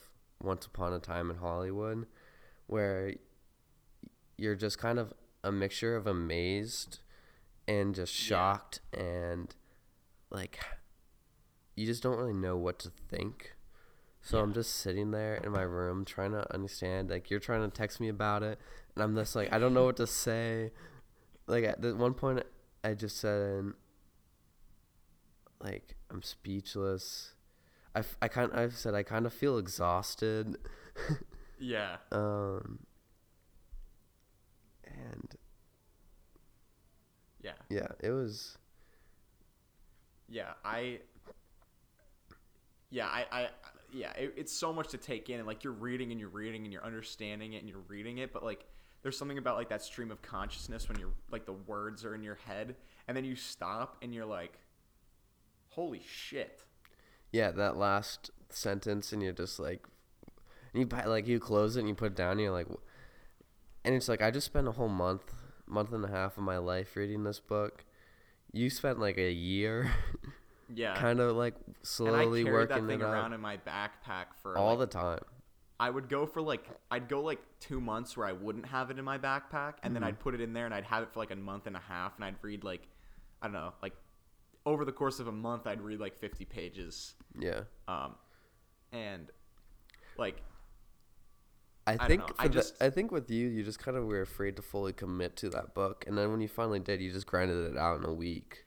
[0.42, 2.06] once upon a time in hollywood
[2.66, 3.14] where
[4.36, 5.12] you're just kind of
[5.44, 6.98] a mixture of amazed
[7.66, 8.36] and just Yeah.
[8.36, 9.54] shocked and
[10.30, 10.58] like
[11.76, 13.54] you just don't really know what to think.
[14.20, 17.08] So I'm just sitting there in my room trying to understand.
[17.08, 18.58] Like you're trying to text me about it,
[18.94, 20.72] and I'm just like I don't know what to say.
[21.46, 22.42] Like at the one point,
[22.84, 23.64] I just said,
[25.60, 27.34] like I'm speechless.
[27.94, 30.56] I, f- I kind I've said I kind of feel exhausted.
[31.60, 31.96] Yeah.
[32.12, 32.78] Um,
[35.10, 35.34] and
[37.42, 37.52] Yeah.
[37.68, 38.58] yeah, it was.
[40.28, 41.00] Yeah, I.
[42.90, 43.48] Yeah, I, I,
[43.92, 46.64] yeah, it, it's so much to take in, and like you're reading and you're reading
[46.64, 48.64] and you're understanding it and you're reading it, but like
[49.02, 52.22] there's something about like that stream of consciousness when you're like the words are in
[52.22, 52.76] your head,
[53.06, 54.58] and then you stop and you're like,
[55.68, 56.62] holy shit.
[57.30, 59.86] Yeah, that last sentence, and you're just like,
[60.72, 62.68] and you buy, like you close it and you put it down, and you're like,
[63.88, 65.32] and it's like I just spent a whole month,
[65.66, 67.86] month and a half of my life reading this book.
[68.52, 69.90] You spent like a year,
[70.74, 70.94] Yeah.
[70.94, 74.58] kind of like and I slowly carried working that thing around in my backpack for
[74.58, 75.20] all like, the time.
[75.80, 78.98] I would go for like I'd go like two months where I wouldn't have it
[78.98, 80.08] in my backpack, and then Mhm.
[80.08, 81.80] I'd put it in there and I'd have it for like a month and a
[81.80, 82.86] half, and I'd read like
[83.40, 83.94] I don't know, like
[84.66, 88.16] over the course of a month, I'd read like fifty pages, Yeah, um,
[88.92, 89.30] and
[90.18, 90.42] like
[91.94, 94.20] I don't think I the- just- I think with you, you just kind of were
[94.22, 97.26] afraid to fully commit to that book, and then when you finally did, you just
[97.26, 98.64] grinded it out in a week.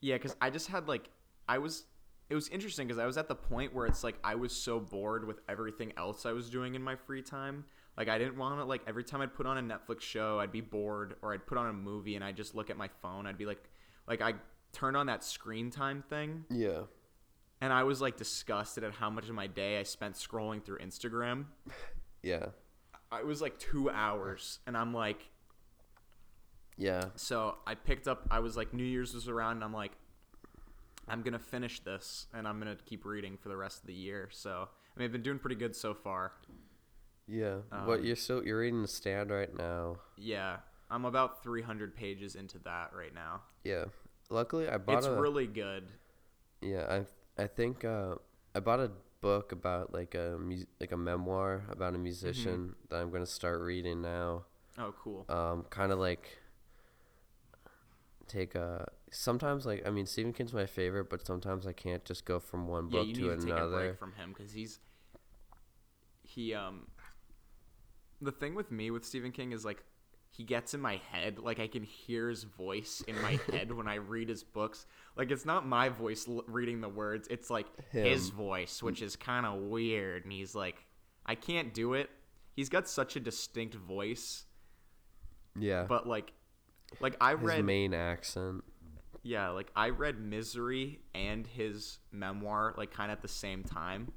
[0.00, 1.08] yeah, because I just had like
[1.48, 1.84] I was.
[2.30, 4.78] It was interesting because I was at the point where it's like I was so
[4.78, 7.64] bored with everything else I was doing in my free time.
[7.96, 10.52] Like I didn't want to like every time I'd put on a Netflix show, I'd
[10.52, 13.26] be bored, or I'd put on a movie and I'd just look at my phone.
[13.26, 13.64] I'd be like,
[14.06, 14.34] like I
[14.72, 16.82] turned on that screen time thing, Yeah,
[17.62, 20.78] and I was like disgusted at how much of my day I spent scrolling through
[20.80, 21.46] Instagram.
[22.22, 22.46] yeah,
[23.18, 25.28] It was like two hours, and I'm like,
[26.76, 27.06] yeah.
[27.16, 28.26] so I picked up.
[28.30, 29.92] I was like, New Year's was around, and I'm like,
[31.08, 34.28] I'm gonna finish this, and I'm gonna keep reading for the rest of the year.
[34.30, 36.32] So I mean, I've been doing pretty good so far.
[37.26, 37.56] Yeah.
[37.84, 39.96] what Um, you're still you're reading the stand right now.
[40.16, 40.56] Yeah,
[40.90, 43.42] I'm about 300 pages into that right now.
[43.64, 43.84] Yeah.
[44.30, 45.88] Luckily, I bought It's a really good.
[46.60, 47.04] yeah.
[47.38, 48.16] I I think uh,
[48.54, 48.90] I bought a
[49.20, 53.60] book about like a mu- like a memoir about a musician that I'm gonna start
[53.60, 54.44] reading now.
[54.78, 55.26] Oh, cool.
[55.28, 56.38] Um, kind of like
[58.26, 62.24] take a sometimes like I mean Stephen King's my favorite, but sometimes I can't just
[62.24, 63.78] go from one Yeah, book you to to take a another.
[63.78, 64.78] break from him because he's
[66.22, 66.86] he um.
[68.20, 69.84] The thing with me with Stephen King is like
[70.38, 71.38] he gets in my head.
[71.40, 74.86] Like I can hear his voice in my head when I read his books.
[75.16, 77.26] Like it's not my voice l- reading the words.
[77.28, 80.22] It's like his voice, which is kind of weird.
[80.22, 80.86] And he's like,
[81.26, 82.08] I can't do it.
[82.54, 84.44] He's got such a distinct voice,
[85.58, 85.84] yeah.
[85.88, 86.32] but like,
[87.00, 88.62] like I his read Maine accent.
[89.24, 94.12] Yeah, like I read Misery and his memoir like kind of at the same time.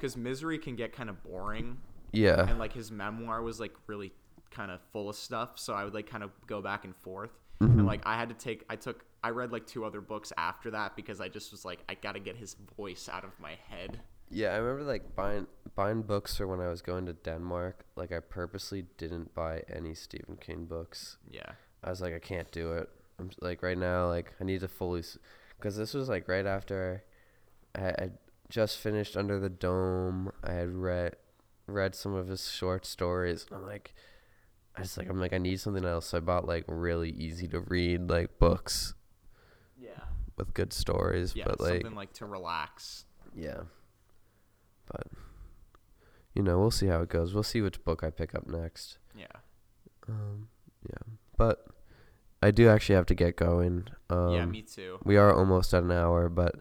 [0.00, 1.78] Cuz Misery can get kind of boring
[2.12, 2.48] Yeah.
[2.48, 4.12] and like his memoir was like really
[4.50, 7.30] kind of full of stuff, so I would like kind of go back and forth.
[7.60, 7.78] Mhm.
[7.78, 10.70] And like I had to take I took I read like two other books after
[10.70, 13.54] that because I just was like I got to get his voice out of my
[13.68, 14.00] head.
[14.30, 17.84] Yeah, I remember like buying buying books for when I was going to Denmark.
[17.96, 21.18] Like I purposely didn't buy any Stephen King books.
[21.28, 21.52] Yeah.
[21.82, 22.88] I was like, I can't do it.
[23.18, 25.02] I'm like right now, like I need to fully,
[25.58, 27.02] because this was like right after
[27.74, 28.10] I I
[28.48, 30.32] just finished Under the Dome.
[30.42, 31.16] I had read
[31.66, 33.46] read some of his short stories.
[33.50, 33.94] And I'm like,
[34.76, 36.06] I just like I'm like I need something else.
[36.06, 38.94] So I bought like really easy to read like books
[39.78, 40.04] Yeah.
[40.36, 41.34] with good stories.
[41.34, 43.04] Yeah, but like something like to relax.
[43.34, 43.62] yeah,
[44.90, 45.06] but
[46.34, 47.34] you know we'll see how it goes.
[47.34, 48.98] We'll see which book I pick up next.
[49.16, 49.26] Yeah.
[50.08, 50.48] Um,
[50.88, 51.66] yeah, but
[52.42, 53.88] I do actually have to get going.
[54.08, 54.98] Um, yeah, me too.
[55.04, 56.54] we are almost at an hour, but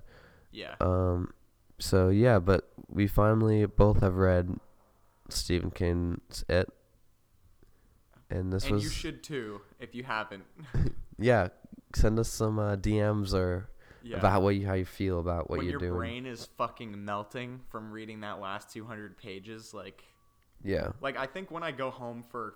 [0.52, 0.76] Yeah.
[0.82, 1.32] um,
[1.78, 4.58] so yeah, but we finally both have read
[5.30, 6.70] Stephen King's It,
[8.30, 10.44] and this and was you should too if you haven't.
[11.20, 11.50] yeah.
[11.96, 13.70] Send us some uh, DMs or
[14.04, 14.18] yeah.
[14.18, 16.00] about what you how you feel about what when you're your doing.
[16.00, 20.04] brain is fucking melting from reading that last 200 pages like
[20.64, 22.56] Yeah, like i think when i go home for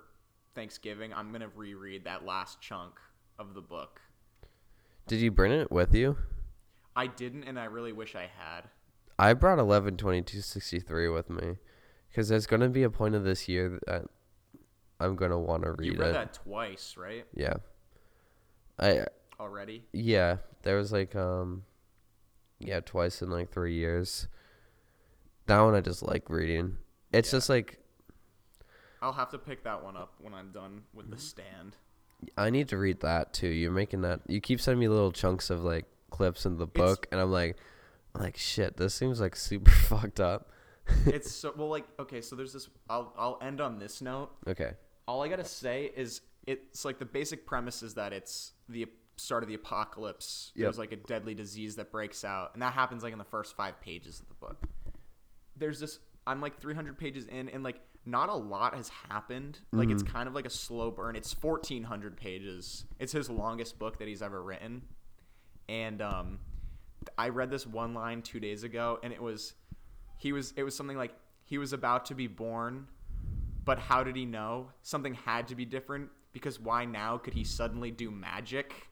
[0.54, 2.94] thanksgiving i'm gonna reread that last chunk
[3.38, 4.00] of the book
[5.06, 6.16] did you bring it with you?
[6.96, 8.62] i didn't and i really wish i had
[9.18, 11.58] I brought eleven twenty two sixty three with me
[12.10, 14.06] because there's gonna be a point of this year that
[15.00, 16.12] I'm gonna want to read you read it.
[16.14, 17.54] that twice right Yeah,
[18.78, 19.06] I
[19.40, 21.64] already Yeah, there was like um
[22.60, 24.28] yeah, twice in like 3 years.
[25.46, 26.78] That one I just like reading.
[27.12, 27.38] It's Yeah.
[27.38, 27.78] just like
[29.02, 31.76] i'll have to pick that one up when i'm done with the stand
[32.38, 33.48] I need to read that too.
[33.48, 34.20] You're making that.
[34.26, 37.58] You keep sending me little chunks of like clips in the book, and I'm like,
[38.14, 38.78] like shit.
[38.78, 40.48] This seems like super fucked up.
[41.06, 44.30] It's so well like okay so there's this I'll, I'll end on this note.
[44.46, 44.72] Okay.
[45.08, 49.42] all i gotta say is it's like the basic premise is that it's the start
[49.42, 50.52] of the apocalypse.
[50.54, 50.62] Yep.
[50.64, 53.56] there's like a deadly disease that breaks out and that happens like in the first
[53.56, 54.62] five pages of the book.
[55.56, 59.60] There's this i'm like 300 pages in and like not a lot has happened.
[59.72, 61.16] Like it's kind of like a slow burn.
[61.16, 62.84] It's 1400 pages.
[62.98, 64.82] It's his longest book that he's ever written.
[65.68, 66.38] And um
[67.18, 69.54] i read this one line two days ago and it was
[70.16, 72.86] he was it was something like he was about to be born
[73.64, 74.68] but how did he know?
[74.82, 78.88] Something had to be different because why now could he suddenly do magic?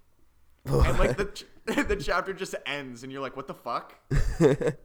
[0.64, 1.44] And like the ch-
[1.88, 3.94] the chapter just ends and you're like what the fuck?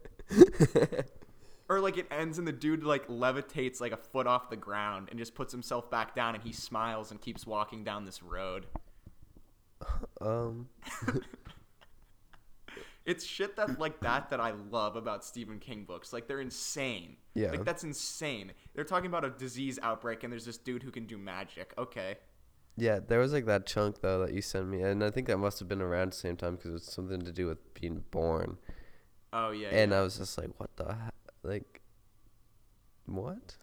[1.70, 5.08] Or like it ends and the dude like levitates like a foot off the ground
[5.10, 8.64] and just puts himself back down and he smiles and keeps walking down this road.
[10.18, 10.70] Um.
[13.08, 16.12] it's shit that like that that I love about Stephen King books.
[16.12, 17.16] Like they're insane.
[17.34, 17.50] Yeah.
[17.50, 18.52] Like that's insane.
[18.74, 21.72] They're talking about a disease outbreak and there's this dude who can do magic.
[21.78, 22.18] Okay.
[22.76, 25.38] Yeah, there was like that chunk though that you sent me, and I think that
[25.38, 28.56] must have been around the same time because it's something to do with being born.
[29.32, 29.68] Oh yeah.
[29.72, 29.98] and yeah.
[29.98, 31.80] I was just like, what the he- like,
[33.06, 33.56] what?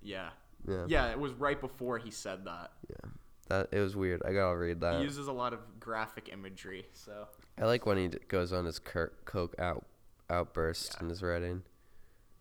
[0.00, 0.30] yeah.
[0.66, 0.84] Yeah.
[0.88, 2.72] Yeah, it was right before he said that.
[2.88, 3.10] Yeah.
[3.48, 4.22] That it was weird.
[4.24, 5.02] I gotta read He that.
[5.02, 7.28] uses a lot of graphic imagery, so
[7.60, 9.84] I like when he d- goes on his Kirk coke out
[10.30, 11.02] outburst Yeah.
[11.04, 11.62] in his writing.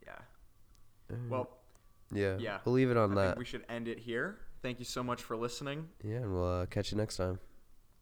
[0.05, 0.17] yeah.
[1.11, 1.29] Mm.
[1.29, 1.49] Well,
[2.11, 2.59] yeah, yeah.
[2.65, 3.27] We'll leave it on I that.
[3.29, 4.39] think we should end it here.
[4.61, 5.89] Thank you so much for listening.
[6.03, 7.39] yeah, and we'll uh, catch you next time.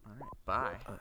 [0.05, 0.30] All right.
[0.45, 0.78] Bye.
[0.93, 0.99] Bye.